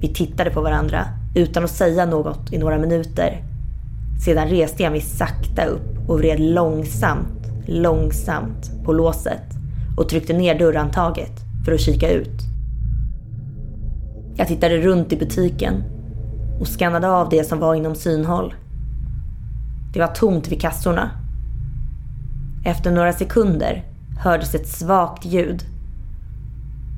Vi 0.00 0.08
tittade 0.08 0.50
på 0.50 0.60
varandra 0.60 1.06
utan 1.34 1.64
att 1.64 1.70
säga 1.70 2.06
något 2.06 2.52
i 2.52 2.58
några 2.58 2.78
minuter. 2.78 3.53
Sedan 4.20 4.48
reste 4.48 4.82
jag 4.82 4.92
mig 4.92 5.00
sakta 5.00 5.64
upp 5.64 6.08
och 6.08 6.18
vred 6.18 6.40
långsamt, 6.40 7.46
långsamt 7.66 8.84
på 8.84 8.92
låset 8.92 9.42
och 9.96 10.08
tryckte 10.08 10.32
ner 10.32 10.58
dörrhandtaget 10.58 11.32
för 11.64 11.72
att 11.72 11.80
kika 11.80 12.10
ut. 12.10 12.42
Jag 14.36 14.48
tittade 14.48 14.76
runt 14.76 15.12
i 15.12 15.16
butiken 15.16 15.74
och 16.60 16.68
skannade 16.68 17.10
av 17.10 17.28
det 17.28 17.44
som 17.44 17.58
var 17.58 17.74
inom 17.74 17.94
synhåll. 17.94 18.54
Det 19.92 20.00
var 20.00 20.06
tomt 20.06 20.48
vid 20.48 20.60
kassorna. 20.60 21.10
Efter 22.64 22.92
några 22.92 23.12
sekunder 23.12 23.84
hördes 24.18 24.54
ett 24.54 24.68
svagt 24.68 25.24
ljud 25.24 25.62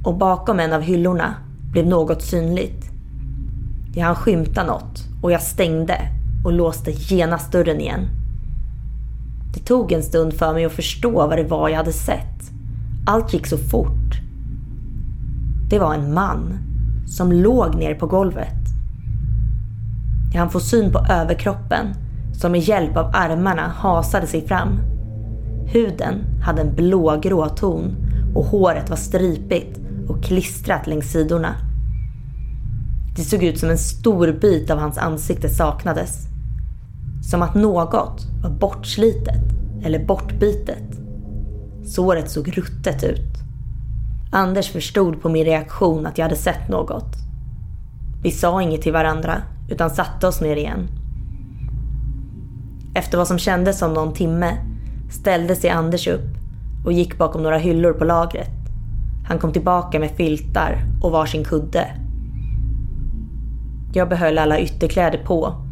och 0.04 0.18
bakom 0.18 0.60
en 0.60 0.72
av 0.72 0.80
hyllorna 0.80 1.34
blev 1.72 1.86
något 1.86 2.22
synligt. 2.22 2.90
Jag 3.94 4.04
hann 4.04 4.14
skymta 4.14 4.64
något 4.64 5.04
och 5.22 5.32
jag 5.32 5.42
stängde 5.42 5.98
och 6.46 6.52
låste 6.52 6.90
genast 6.90 7.52
dörren 7.52 7.80
igen. 7.80 8.08
Det 9.54 9.60
tog 9.60 9.92
en 9.92 10.02
stund 10.02 10.34
för 10.34 10.52
mig 10.54 10.64
att 10.64 10.72
förstå 10.72 11.10
vad 11.10 11.38
det 11.38 11.44
var 11.44 11.68
jag 11.68 11.76
hade 11.76 11.92
sett. 11.92 12.50
Allt 13.06 13.32
gick 13.32 13.46
så 13.46 13.58
fort. 13.58 14.20
Det 15.70 15.78
var 15.78 15.94
en 15.94 16.14
man 16.14 16.58
som 17.06 17.32
låg 17.32 17.74
ner 17.74 17.94
på 17.94 18.06
golvet. 18.06 18.64
Jag 20.32 20.40
hann 20.40 20.50
få 20.50 20.60
syn 20.60 20.92
på 20.92 20.98
överkroppen 20.98 21.86
som 22.32 22.52
med 22.52 22.60
hjälp 22.60 22.96
av 22.96 23.10
armarna 23.14 23.68
hasade 23.68 24.26
sig 24.26 24.46
fram. 24.46 24.80
Huden 25.66 26.14
hade 26.42 26.62
en 26.62 26.74
blågrå 26.74 27.48
ton 27.48 27.96
och 28.34 28.44
håret 28.44 28.90
var 28.90 28.96
stripigt 28.96 29.80
och 30.08 30.24
klistrat 30.24 30.86
längs 30.86 31.12
sidorna. 31.12 31.54
Det 33.16 33.22
såg 33.22 33.42
ut 33.42 33.58
som 33.58 33.70
en 33.70 33.78
stor 33.78 34.32
bit 34.40 34.70
av 34.70 34.78
hans 34.78 34.98
ansikte 34.98 35.48
saknades. 35.48 36.35
Som 37.30 37.42
att 37.42 37.54
något 37.54 38.26
var 38.42 38.50
bortslitet 38.50 39.44
eller 39.84 40.06
bortbitet. 40.06 41.00
Såret 41.84 42.30
såg 42.30 42.58
ruttet 42.58 43.04
ut. 43.04 43.34
Anders 44.32 44.70
förstod 44.70 45.22
på 45.22 45.28
min 45.28 45.44
reaktion 45.44 46.06
att 46.06 46.18
jag 46.18 46.24
hade 46.24 46.36
sett 46.36 46.68
något. 46.68 47.16
Vi 48.22 48.30
sa 48.30 48.62
inget 48.62 48.82
till 48.82 48.92
varandra 48.92 49.42
utan 49.68 49.90
satte 49.90 50.26
oss 50.26 50.40
ner 50.40 50.56
igen. 50.56 50.88
Efter 52.94 53.18
vad 53.18 53.28
som 53.28 53.38
kändes 53.38 53.78
som 53.78 53.94
någon 53.94 54.14
timme 54.14 54.56
ställde 55.10 55.56
sig 55.56 55.70
Anders 55.70 56.06
upp 56.06 56.36
och 56.84 56.92
gick 56.92 57.18
bakom 57.18 57.42
några 57.42 57.58
hyllor 57.58 57.92
på 57.92 58.04
lagret. 58.04 58.50
Han 59.28 59.38
kom 59.38 59.52
tillbaka 59.52 59.98
med 59.98 60.10
filtar 60.10 60.82
och 61.02 61.10
varsin 61.10 61.44
kudde. 61.44 61.90
Jag 63.92 64.08
behöll 64.08 64.38
alla 64.38 64.60
ytterkläder 64.60 65.18
på 65.18 65.65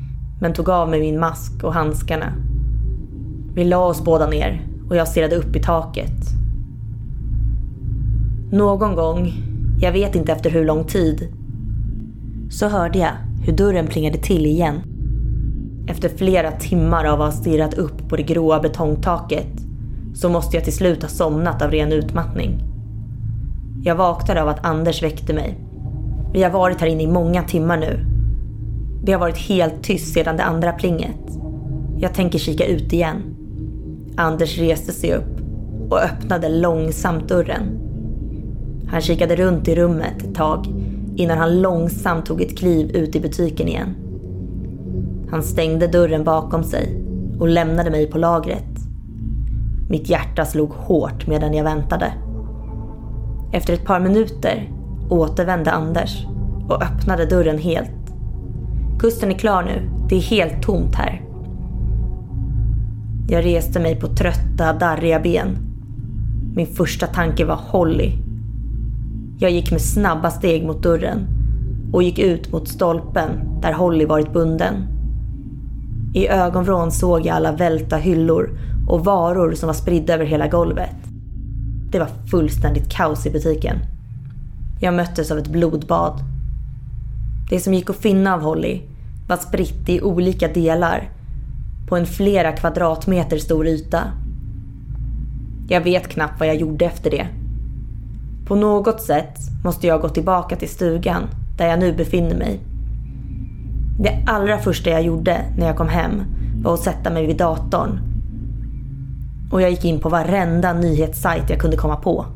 men 0.44 0.52
tog 0.52 0.68
av 0.68 0.88
mig 0.88 1.00
min 1.00 1.20
mask 1.20 1.64
och 1.64 1.74
handskarna. 1.74 2.33
Vi 3.54 3.64
la 3.64 3.87
oss 3.87 4.04
båda 4.04 4.26
ner 4.26 4.66
och 4.88 4.96
jag 4.96 5.09
stirrade 5.09 5.37
upp 5.37 5.57
i 5.57 5.62
taket. 5.62 6.20
Någon 8.52 8.94
gång, 8.94 9.33
jag 9.80 9.92
vet 9.92 10.14
inte 10.14 10.33
efter 10.33 10.50
hur 10.50 10.64
lång 10.64 10.85
tid, 10.85 11.28
så 12.50 12.68
hörde 12.68 12.98
jag 12.98 13.11
hur 13.44 13.52
dörren 13.52 13.87
plingade 13.87 14.18
till 14.18 14.46
igen. 14.46 14.80
Efter 15.88 16.09
flera 16.09 16.50
timmar 16.50 17.04
av 17.04 17.22
att 17.22 17.35
ha 17.35 17.40
stirrat 17.40 17.74
upp 17.74 18.09
på 18.09 18.16
det 18.16 18.22
gråa 18.22 18.61
betongtaket 18.61 19.52
så 20.14 20.28
måste 20.28 20.57
jag 20.57 20.64
till 20.64 20.76
slut 20.76 21.02
ha 21.02 21.09
somnat 21.09 21.62
av 21.62 21.70
ren 21.70 21.92
utmattning. 21.92 22.62
Jag 23.85 23.96
vaknade 23.96 24.42
av 24.42 24.48
att 24.48 24.64
Anders 24.64 25.02
väckte 25.02 25.35
mig. 25.35 25.59
Vi 26.33 26.42
har 26.42 26.50
varit 26.50 26.80
här 26.80 26.88
inne 26.88 27.02
i 27.02 27.09
många 27.09 27.42
timmar 27.42 27.76
nu. 27.76 28.13
Det 29.07 29.12
har 29.12 29.21
varit 29.21 29.38
helt 29.38 29.83
tyst 29.83 30.14
sedan 30.14 30.37
det 30.37 30.43
andra 30.43 30.73
plinget. 30.73 31.38
Jag 31.99 32.14
tänker 32.14 32.38
kika 32.38 32.67
ut 32.67 32.93
igen. 32.93 33.17
Anders 34.17 34.59
reste 34.59 34.93
sig 34.93 35.14
upp 35.14 35.40
och 35.90 35.99
öppnade 35.99 36.49
långsamt 36.49 37.29
dörren. 37.29 37.81
Han 38.88 39.01
kikade 39.01 39.37
runt 39.37 39.69
i 39.69 39.75
rummet 39.75 40.23
ett 40.23 40.35
tag 40.35 40.67
innan 41.17 41.38
han 41.38 41.62
långsamt 41.62 42.27
tog 42.27 42.40
ett 42.40 42.59
kliv 42.59 42.90
ut 42.90 43.17
i 43.17 43.21
butiken 43.21 43.69
igen. 43.69 43.95
Han 45.31 45.43
stängde 45.43 45.87
dörren 45.87 46.25
bakom 46.25 46.64
sig 46.64 47.05
och 47.40 47.49
lämnade 47.49 47.90
mig 47.90 48.11
på 48.11 48.19
lagret. 48.19 48.79
Mitt 49.90 50.09
hjärta 50.09 50.45
slog 50.45 50.71
hårt 50.71 51.27
medan 51.27 51.55
jag 51.55 51.64
väntade. 51.64 52.12
Efter 53.53 53.73
ett 53.73 53.85
par 53.85 54.01
minuter 54.01 54.73
återvände 55.11 55.71
Anders 55.71 56.27
och 56.69 56.83
öppnade 56.83 57.27
dörren 57.27 57.59
helt. 57.59 58.04
Kusten 59.05 59.31
är 59.31 59.38
klar 59.38 59.62
nu. 59.62 59.90
Det 60.09 60.17
är 60.17 60.21
helt 60.21 60.62
tomt 60.62 60.95
här. 60.95 61.23
Jag 63.29 63.45
reste 63.45 63.81
mig 63.81 64.01
på 64.01 64.07
trötta, 64.07 64.73
darriga 64.73 65.21
ben. 65.21 65.57
Min 66.55 66.67
första 66.67 67.07
tanke 67.07 67.45
var 67.45 67.57
Holly. 67.57 68.12
Jag 69.38 69.51
gick 69.51 69.71
med 69.71 69.81
snabba 69.81 70.31
steg 70.31 70.67
mot 70.67 70.83
dörren 70.83 71.27
och 71.93 72.03
gick 72.03 72.19
ut 72.19 72.53
mot 72.53 72.69
stolpen 72.69 73.31
där 73.62 73.73
Holly 73.73 74.05
varit 74.05 74.33
bunden. 74.33 74.75
I 76.14 76.29
ögonvrån 76.29 76.90
såg 76.90 77.27
jag 77.27 77.37
alla 77.37 77.53
välta 77.53 77.97
hyllor 77.97 78.59
och 78.88 79.05
varor 79.05 79.53
som 79.53 79.67
var 79.67 79.75
spridda 79.75 80.14
över 80.14 80.25
hela 80.25 80.49
golvet. 80.49 80.97
Det 81.90 81.99
var 81.99 82.09
fullständigt 82.31 82.93
kaos 82.93 83.27
i 83.27 83.31
butiken. 83.31 83.77
Jag 84.81 84.95
möttes 84.95 85.31
av 85.31 85.38
ett 85.38 85.53
blodbad. 85.53 86.21
Det 87.51 87.61
som 87.61 87.75
gick 87.75 87.90
att 87.90 87.97
finna 87.97 88.35
av 88.35 88.40
Holly 88.40 88.81
var 89.29 89.37
spritt 89.37 89.89
i 89.89 90.03
olika 90.03 90.49
delar 90.49 91.11
på 91.89 91.97
en 91.97 92.07
flera 92.07 92.53
kvadratmeter 92.53 93.39
stor 93.39 93.67
yta. 93.67 94.01
Jag 95.69 95.81
vet 95.81 96.09
knappt 96.09 96.41
vad 96.41 96.49
jag 96.49 96.57
gjorde 96.57 96.85
efter 96.85 97.11
det. 97.11 97.27
På 98.47 98.55
något 98.55 99.03
sätt 99.03 99.39
måste 99.65 99.87
jag 99.87 100.01
gå 100.01 100.09
tillbaka 100.09 100.57
till 100.57 100.69
stugan 100.69 101.23
där 101.59 101.67
jag 101.67 101.79
nu 101.79 101.93
befinner 101.93 102.37
mig. 102.37 102.61
Det 104.01 104.25
allra 104.27 104.59
första 104.59 104.91
jag 104.91 105.03
gjorde 105.03 105.41
när 105.59 105.67
jag 105.67 105.77
kom 105.77 105.89
hem 105.89 106.23
var 106.63 106.75
att 106.75 106.81
sätta 106.81 107.11
mig 107.11 107.27
vid 107.27 107.37
datorn. 107.37 108.01
Och 109.53 109.63
jag 109.63 109.71
gick 109.71 109.85
in 109.85 110.01
på 110.01 110.09
varenda 110.09 110.73
nyhetssajt 110.73 111.51
jag 111.51 111.61
kunde 111.61 111.77
komma 111.77 111.97
på. 111.97 112.27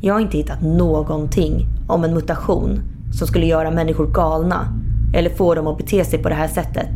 Jag 0.00 0.14
har 0.14 0.20
inte 0.20 0.36
hittat 0.36 0.62
någonting 0.62 1.66
om 1.88 2.04
en 2.04 2.14
mutation 2.14 2.80
som 3.12 3.26
skulle 3.26 3.46
göra 3.46 3.70
människor 3.70 4.06
galna 4.06 4.68
eller 5.14 5.30
få 5.30 5.54
dem 5.54 5.66
att 5.66 5.78
bete 5.78 6.04
sig 6.04 6.22
på 6.22 6.28
det 6.28 6.34
här 6.34 6.48
sättet. 6.48 6.90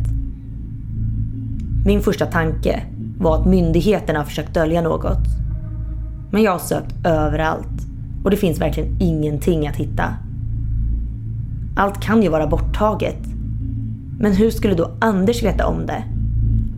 Min 1.85 2.01
första 2.01 2.25
tanke 2.25 2.83
var 3.17 3.39
att 3.39 3.45
myndigheterna 3.45 4.19
har 4.19 4.25
försökt 4.25 4.53
dölja 4.53 4.81
något. 4.81 5.27
Men 6.31 6.43
jag 6.43 6.51
har 6.51 6.59
sökt 6.59 7.05
överallt 7.05 7.87
och 8.23 8.31
det 8.31 8.37
finns 8.37 8.61
verkligen 8.61 8.97
ingenting 8.99 9.67
att 9.67 9.75
hitta. 9.75 10.03
Allt 11.75 12.01
kan 12.01 12.23
ju 12.23 12.29
vara 12.29 12.47
borttaget. 12.47 13.19
Men 14.19 14.33
hur 14.33 14.51
skulle 14.51 14.75
då 14.75 14.91
Anders 14.99 15.43
veta 15.43 15.67
om 15.67 15.85
det? 15.85 16.03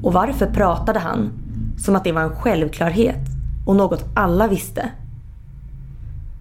Och 0.04 0.13
varför 0.13 0.45
pratade 0.45 1.00
han 1.00 1.30
som 1.78 1.95
att 1.95 2.04
det 2.04 2.12
var 2.12 2.21
en 2.21 2.36
självklarhet 2.36 3.21
och 3.65 3.76
något 3.76 4.06
alla 4.13 4.48
visste? 4.48 4.89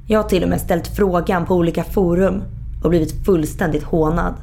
Jag 0.07 0.23
har 0.23 0.29
till 0.29 0.43
och 0.43 0.49
med 0.49 0.61
ställt 0.61 0.87
frågan 0.87 1.47
på 1.47 1.55
olika 1.55 1.85
forum 1.85 2.43
och 2.83 2.91
blivit 2.91 3.25
fullständigt 3.25 3.83
hånad. 3.83 4.35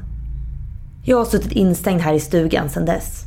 Jag 1.04 1.16
har 1.16 1.24
suttit 1.24 1.52
instängd 1.52 2.00
här 2.00 2.14
i 2.14 2.20
stugan 2.20 2.70
sedan 2.70 2.84
dess. 2.84 3.22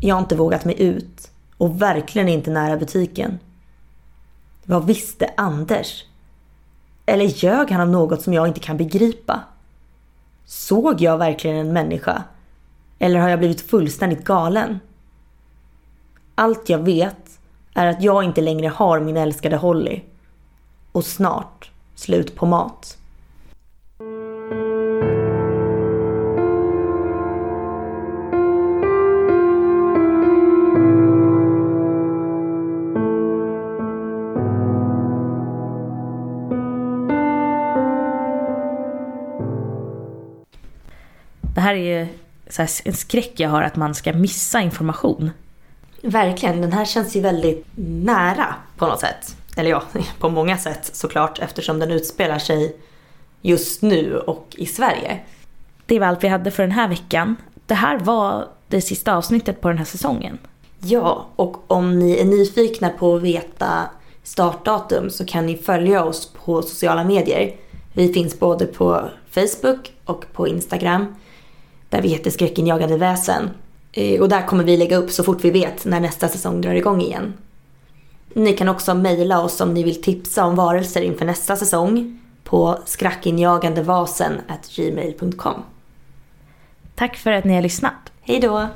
Jag 0.00 0.14
har 0.14 0.20
inte 0.20 0.36
vågat 0.36 0.64
mig 0.64 0.82
ut 0.82 1.30
och 1.56 1.82
verkligen 1.82 2.28
inte 2.28 2.50
nära 2.50 2.76
butiken. 2.76 3.38
Vad 4.64 4.86
visste 4.86 5.30
Anders? 5.36 6.04
Eller 7.06 7.24
ljög 7.24 7.70
han 7.70 7.80
om 7.80 7.92
något 7.92 8.22
som 8.22 8.32
jag 8.32 8.48
inte 8.48 8.60
kan 8.60 8.76
begripa? 8.76 9.40
Såg 10.44 11.00
jag 11.00 11.18
verkligen 11.18 11.56
en 11.56 11.72
människa? 11.72 12.22
Eller 12.98 13.20
har 13.20 13.28
jag 13.28 13.38
blivit 13.38 13.70
fullständigt 13.70 14.24
galen? 14.24 14.78
Allt 16.34 16.68
jag 16.68 16.78
vet 16.78 17.38
är 17.74 17.86
att 17.86 18.02
jag 18.02 18.24
inte 18.24 18.40
längre 18.40 18.68
har 18.68 19.00
min 19.00 19.16
älskade 19.16 19.56
Holly. 19.56 20.00
Och 20.92 21.04
snart 21.04 21.70
slut 21.94 22.36
på 22.36 22.46
mat. 22.46 22.98
Här 41.64 41.74
är 41.74 41.98
ju 41.98 42.06
här, 42.56 42.70
en 42.84 42.94
skräck 42.94 43.32
jag 43.36 43.50
har 43.50 43.62
att 43.62 43.76
man 43.76 43.94
ska 43.94 44.12
missa 44.12 44.60
information. 44.60 45.30
Verkligen, 46.02 46.60
den 46.60 46.72
här 46.72 46.84
känns 46.84 47.16
ju 47.16 47.20
väldigt 47.20 47.66
nära 47.76 48.54
på 48.76 48.86
något 48.86 49.00
sätt. 49.00 49.36
Eller 49.56 49.70
ja, 49.70 49.82
på 50.18 50.28
många 50.28 50.58
sätt 50.58 50.90
såklart 50.92 51.38
eftersom 51.38 51.78
den 51.78 51.90
utspelar 51.90 52.38
sig 52.38 52.76
just 53.42 53.82
nu 53.82 54.18
och 54.18 54.54
i 54.56 54.66
Sverige. 54.66 55.20
Det 55.86 55.98
var 55.98 56.06
allt 56.06 56.24
vi 56.24 56.28
hade 56.28 56.50
för 56.50 56.62
den 56.62 56.72
här 56.72 56.88
veckan. 56.88 57.36
Det 57.66 57.74
här 57.74 57.98
var 57.98 58.48
det 58.68 58.80
sista 58.80 59.16
avsnittet 59.16 59.60
på 59.60 59.68
den 59.68 59.78
här 59.78 59.84
säsongen. 59.84 60.38
Ja, 60.80 61.26
och 61.36 61.70
om 61.70 61.98
ni 61.98 62.18
är 62.18 62.24
nyfikna 62.24 62.90
på 62.90 63.16
att 63.16 63.22
veta 63.22 63.90
startdatum 64.22 65.10
så 65.10 65.24
kan 65.24 65.46
ni 65.46 65.56
följa 65.56 66.04
oss 66.04 66.32
på 66.44 66.62
sociala 66.62 67.04
medier. 67.04 67.56
Vi 67.92 68.12
finns 68.12 68.38
både 68.38 68.66
på 68.66 69.08
Facebook 69.30 69.92
och 70.04 70.24
på 70.32 70.48
Instagram 70.48 71.14
där 71.94 72.02
vi 72.02 72.08
heter 72.08 72.30
Skräckinjagande 72.30 72.96
väsen. 72.96 73.50
Eh, 73.92 74.20
och 74.20 74.28
där 74.28 74.46
kommer 74.46 74.64
vi 74.64 74.76
lägga 74.76 74.96
upp 74.96 75.10
så 75.10 75.24
fort 75.24 75.44
vi 75.44 75.50
vet 75.50 75.84
när 75.84 76.00
nästa 76.00 76.28
säsong 76.28 76.60
drar 76.60 76.74
igång 76.74 77.00
igen. 77.00 77.34
Ni 78.32 78.52
kan 78.52 78.68
också 78.68 78.94
mejla 78.94 79.42
oss 79.42 79.60
om 79.60 79.74
ni 79.74 79.82
vill 79.82 80.02
tipsa 80.02 80.44
om 80.44 80.56
varelser 80.56 81.00
inför 81.00 81.24
nästa 81.24 81.56
säsong 81.56 82.20
på 82.44 82.78
skrackinjagandevasen 82.84 84.32
gmail.com. 84.76 85.62
Tack 86.94 87.16
för 87.16 87.32
att 87.32 87.44
ni 87.44 87.54
har 87.54 87.62
lyssnat. 87.62 88.12
Hej 88.20 88.40
då! 88.40 88.68